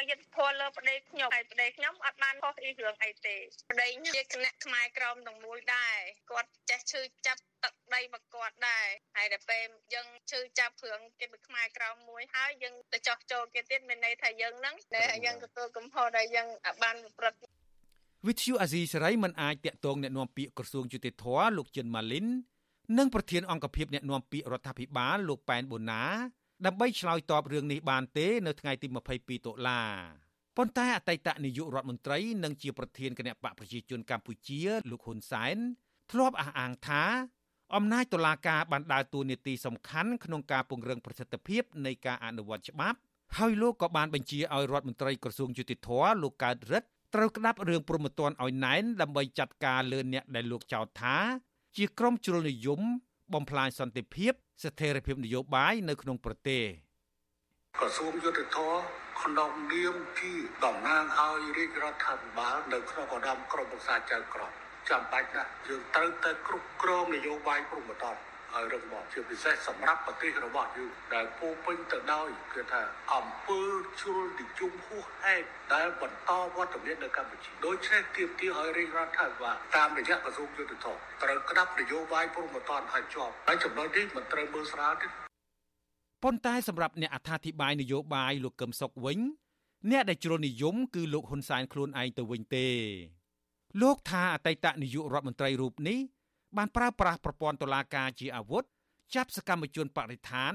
[0.00, 3.36] ហើយយុទ្ធភ័ណ្ឌលើប្តីខ្ញុំហើយប្តីខ្ញុំអត់បានខុសអីរឿងអីទេ
[3.72, 5.96] ប្តីខ្ញុំជាគណៈខ្មែរក្រមទាំងមួយដែរ
[6.30, 8.86] គាត់ចេះឈឺចាប់ទឹកដីមកគាត់ដែរ
[9.16, 16.48] ហើយដល់ពេលយើងឈឺចាប់គ្រឿងគេពីខ្មែរក្រមមួយហើយយើងទៅចោះចូលគេទៀតមានន័យថាយើងហ្នឹងតែយើងទទួលកំហុសដែលយើង
[16.82, 17.60] បានប្រព្រឹត្ត
[18.26, 21.24] វិទ្យុអាស៊ីសេរីមិនអាចតាក់ទងអ្នកនាំពាក្យក្រសួងយុតិធធ
[21.56, 22.26] លោកចិនម៉ាលីន
[22.98, 26.02] និងប្រធានអង្គភិបអ្នកនាំពាក្យរដ្ឋាភិបាលលោកប៉ែនបូណា
[26.66, 28.86] ដើម្បីឆ្លើយតបរឿងនេះបានទេនៅថ្ងៃទី
[29.16, 29.82] 22តុលា
[30.56, 35.56] ប៉ុន្តែអតីតនាយករដ្ឋមន្ត្រីនិងជាប្រធានគណៈបកប្រជាជនកម្ពុជា លោកហ៊ុនសែន
[36.10, 37.04] ធ្លាប់អះអាងថា
[37.74, 42.98] អំណាចតុលាការបានដើរតួនាទីសំខាន់ក្នុងការពង្រឹងប្រសិទ្ធភាពនៃការអនុវត្តច្បាប់
[43.38, 45.88] ហើយលោកក៏បានបញ្ជាឲ្យរដ្ឋមន្ត្រីក្រសួងយុតិធធ
[46.22, 51.16] លោកកើតរិទ្ធត្រូវក្តាប់រឿងព្រមត្តនឲ្យណែនដើម្បីចាត់ការលើអ្នកដែលលោកចោទថា
[51.76, 52.80] ជាក្រុមជ្រុលនិយម
[53.34, 54.32] បំផ្លាញសន្តិភាព
[54.62, 56.64] ស្ថិរភាពនយោបាយនៅក្នុងប្រទេស
[57.78, 58.80] ក្រសួងយុទ្ធភ័ព
[59.22, 60.32] ក្នុងនាមជា
[60.64, 64.52] តំណាងឲ្យរាជរដ្ឋាភិបាលនៅក្នុងឧត្តមក្រុមប្រឹក្សាចៅក្រម
[64.88, 68.16] ចាំបាច់ណាស់យើងត្រូវតែគ្រប់គ្រងនយោបាយព្រមត្តន
[68.56, 72.82] ឲ្យរឹងមាំជាពិសេសសម្រាប់ប្រទេសរបស់យើងដែលពោពេញទៅដោយគឺថា
[73.14, 73.60] អំពើ
[74.00, 85.06] ជ្រុលនិយមហួសហេតុដែលបន្តវត្តមាននៅកម្ពុជាដូច្នេះទាមទារឲ្យរាជរដ្ឋាភិបាលតាមរយៈក្រសួងយុទ្ធភ័ពត្រូវក្តាប់នយោបាយព្រមត្តនឲ្យជាប់ហើយចំណុចនេះមិនត្រូវមើលស្រាលទេ
[86.22, 89.18] ប៉ុន្តែសម្រាប់អ្នកអត្ថាធិប្បាយនយោបាយលោកកឹមសុខវិញ
[89.90, 92.68] អ្នកដែលជ្រុលនិយមគឺលោកហ៊ុនសែនខ្លួនឯងទៅវិញទេ
[93.82, 95.98] លោកថាអតីតនាយករដ្ឋមន្ត្រីរូបនេះ
[96.56, 98.64] បានប្រើប្រាស់ប្រព័ន្ធតុលាការជាអាវុធ
[99.14, 100.52] ចាប់សកម្មជនបរិស្ថាន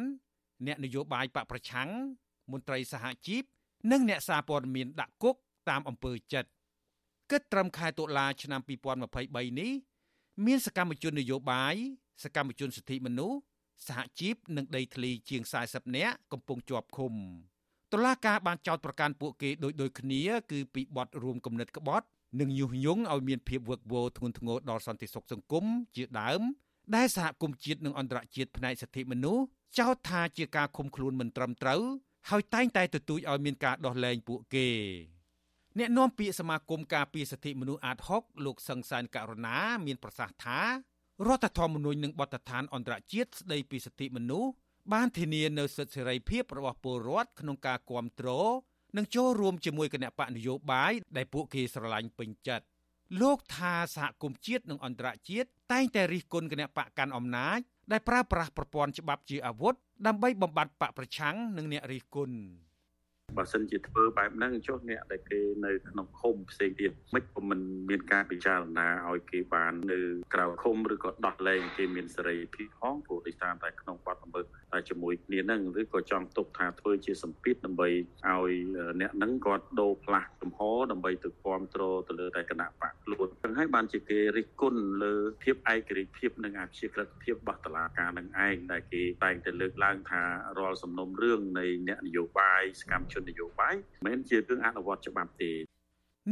[0.66, 1.90] អ្នកនយោបាយបកប្រឆាំង
[2.52, 3.44] មន្ត្រីសហជីព
[3.92, 5.36] និងអ្នកសារព័ត៌មានដាក់គុក
[5.70, 6.50] តាមអំពើចិត្ត
[7.32, 8.62] គិតត្រឹមខែតុលាឆ្នាំ
[9.06, 9.72] 2023នេះ
[10.46, 11.76] មានសកម្មជននយោបាយ
[12.24, 13.40] សកម្មជនសិទ្ធិមនុស្ស
[13.88, 17.14] សហជីពនិងដីធ្លីជាង40នាក់កំពុងជាប់ឃុំ
[17.94, 22.08] តុលាការបានចោទប្រកាន់ពួកគេដោយដូចគ្នា គឺពីបទរួមគំនិតក្បត់
[22.40, 25.66] និងញុះញង់ឲ្យមានភាពវឹកវរធ្ងន់ធ្ងរដល់សន្តិសុខសង្គម
[25.96, 26.42] ជាដើម
[26.96, 29.44] ដែលសហគមន៍ជាតិនិងអន្តរជាតិផ្នែកសិទ្ធិមនុស្ស
[29.80, 31.82] ចោទថាជាការឃុំខ្លួនមិនត្រឹមត្រូវ
[32.30, 34.68] ហើយតែងតែទទូចឲ្យមានការដោះលែងពួកគេ
[35.80, 40.60] អ្នកនាំពាក្យសមាគមការពារសិទ្ធិមនុស្សអាត6លោកសង្សានករណាមានប្រសាសន៍ថា
[41.28, 44.52] រដ្ឋធម្មនុញ្ញនិងបទដ្ឋានអន្តរជាតិស្តីពីសិទ្ធិមនុស្ស
[44.94, 48.54] បានធានានៅសិទ្ធិសេរីភាពរបស់ពលរដ្ឋក្នុងការគ្រប់គ្រង
[48.98, 52.66] និងចូលរួមជាមួយគណៈបកនយោបាយដែលពួកគេស្រឡាញ់ពេញចិត្ត
[53.22, 57.60] លោកថាសហគមន៍ជាតិនិងអន្តរជាតិតែងតែរិះគន់គណៈបកកាន់អំណាច
[57.92, 59.74] ដែលប្រើប្រាស់ប្រព័ន្ធច្បាប់ជាអាវុធ
[60.08, 62.38] ដើម្បីបំបត្តិបកប្រឆាំងនិងអ្នករិះគន់
[63.38, 70.00] បើសិនជាធ្វើបែបហ្នឹងចុះអ្នកដែលគេនៅក្នុងឃុំផ្សេងទៀតមិនក៏មិនមានការពិចារណាឲ្យគេបាននៅ
[70.34, 74.46] ក្រៅឃុំឬក៏ដោះលែងគេមានសេរីភាពផងព្រោះដោយសារតែក្នុងបាត់ល្មើស
[74.90, 78.52] ជាមួយគ្នាហ្នឹងឬក៏ចង់ទុកថាធ្វើជាសម្ពាធដើម្បីឲ្យ
[79.02, 80.60] អ្នកហ្នឹងគាត់ដូរផ្លាស់ចំហ
[80.92, 85.14] ដើម្បីទៅគ្រប់គ្រងទៅលើតែគណៈបកខ្លួនចឹងហើយបានជាគេរិះគន់លើ
[85.44, 90.22] ភាពឯករាជ្យភាពនិងអព្យាក្រឹតភាពរបស់តុលាការនឹងឯងដែលគេតែងតែលើកឡើងថា
[90.60, 95.52] រាល់សំណុំរឿងនៃអ្នកនយោបាយសកម្មជននយោបាយមិនមែនជារឿងអនុវត្តច្បាប់ទេ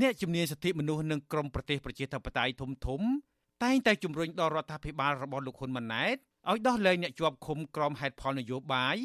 [0.01, 3.01] អ្នកជំនាញសិទ្ធិមនុស្សនិងក្រមប្រទេសប្រជាធិបតេយ្យធំធំ
[3.63, 6.17] តែងតែជំរុញដល់រដ្ឋាភិបាលរបស់លោកហ៊ុនម៉ាណែត
[6.49, 8.97] ឲ្យដោះលែងអ្នកជាប់ឃុំក្រមហេតុផលនយោបាយ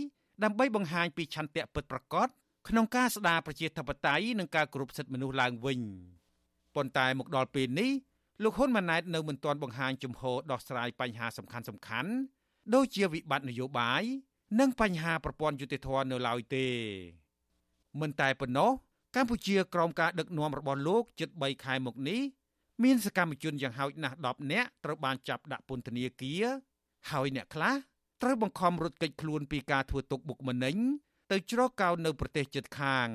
[0.45, 2.29] ដើម្បីបង្ហាញពីឆន្ទៈពិតប្រាកដ
[2.69, 5.81] ក្នុងការស្ដារប្រជាធិបតេយ្យនិងការគោរពសិទ្ធិមនុស្សឡើងវិញ
[6.75, 7.91] ប៉ុន្តែមកដល់ពេលនេះ
[8.43, 12.11] លោកហ៊ុនម៉ាណែតនៅមិនទាន់បង្ហាញជំហរដោះស្រាយបញ្ហាសំខាន់សំខាន់
[12.75, 14.03] ដូចជាវិបត្តិនយោបាយ
[14.61, 16.67] និងបញ្ហាប្រព័ន្ធយុតិធធម៌នៅឡើយទេ
[18.01, 18.71] មិនតែប៉ុណ្ណោះ
[19.17, 22.21] កម្ពុជាក្រោមការដឹកនាំរបស់លោកជិត3ខែមកនេះ
[22.85, 26.47] មានសកម្មជនយ៉ាងហោចណាស់10នាក់ត្រូវបានចាប់ដាក់ពន្ធនាគារ
[27.11, 27.75] ហើយអ្នកខ្លះ
[28.23, 30.77] ត្រូវបង្ខំរត់គេចខ្លួនពីការធ្វើទុកបុកម្នេញ
[31.31, 33.09] ទៅជ្រកកោននៅប្រទេសជិតខាង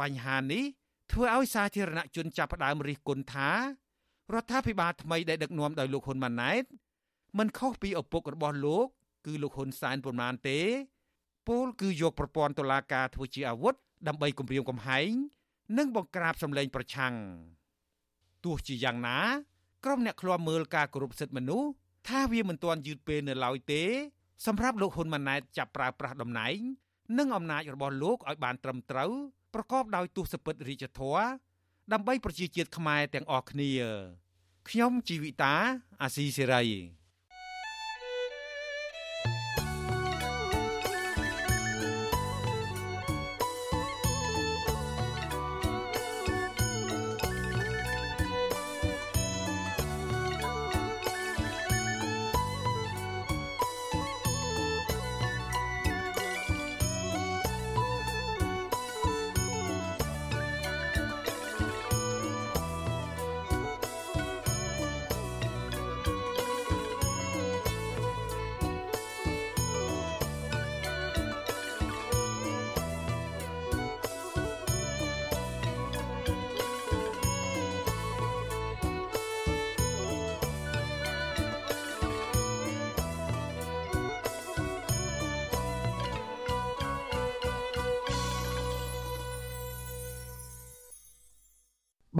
[0.00, 0.64] បញ្ហានេះ
[1.12, 3.50] ធ្វើឲ្យសាធារណជនចាប់ផ្ដើមរិះគន់ថា
[4.34, 6.64] រដ្ឋាភិបាលថ្មីដែលដឹកនាំដោយលោកហ៊ុនម៉ាណែត
[7.38, 8.86] មិនខុសពីឪពុករបស់លោក
[9.26, 10.60] គឺលោកហ៊ុនសែនប៉ុន្មានទេ
[11.48, 13.74] ពលគឺយកប្រព័ន្ធតុលាការធ្វើជាអាវុធ
[14.08, 15.10] ដើម្បីគំរាមកំហែង
[15.78, 17.14] និងបង្ក្រាបសម្លេងប្រឆាំង
[18.44, 19.18] ទោះជាយ៉ាងណា
[19.84, 21.68] ក្រុមអ្នកឃ្លាំមើលការគោរពសិទ្ធិមនុស្ស
[22.08, 23.82] ថាវាមិនទាន់យឺតពេលនៅឡើយទេ
[24.46, 26.58] សម្រាប់លោកហ៊ុនម៉ាណែតចាប់ប្រើប្រាស់តំណែង
[27.18, 29.12] និងអំណាចរបស់លោកឲ្យបានត្រឹមត្រូវ
[29.54, 31.24] ប្រកបដោយទស្សពិតរាជធម៌
[31.92, 33.70] ដើម្បីប្រជាជាតិខ្មែរទាំងអស់គ្នា
[34.68, 35.54] ខ្ញុំជីវិតា
[36.02, 36.95] អាស៊ីសេរី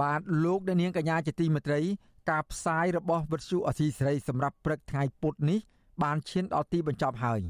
[0.01, 1.81] បាទលោកអ្នកនាងកញ្ញាជាទីមេត្រី
[2.29, 5.59] ការផ្សាយរបស់វិទ្យុអសីសេរីសម្រាប់ព្រឹកថ្ងៃពុធនេះ
[6.03, 7.41] បានឈានដល់ទីបញ្ចប់ហើយ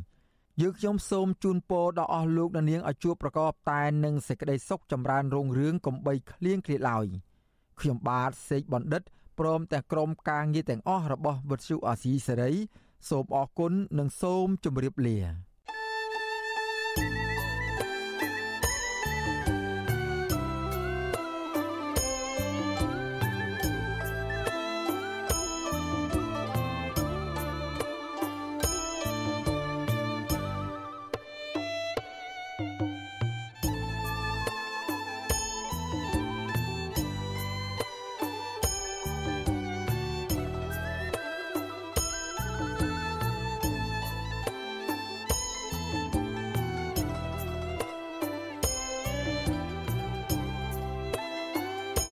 [0.62, 7.06] យើងខ្ញុំសូមជូនពរដល់អស់លោកអ្នកនាងឲ្យជួបប្រកបតែនឹងសេចក្តីសុខចម្រើនរុងរឿងកំបីគ្លៀងគ្លាឡើយ
[7.80, 9.04] ខ្ញុំបាទសេកបណ្ឌិត
[9.40, 12.52] ព្រមទាំងក្រុមការងារទាំងអស់របស់វិទ្យុអសីសេរី
[13.10, 15.47] សូមអរគុណនិងសូមជម្រាបលា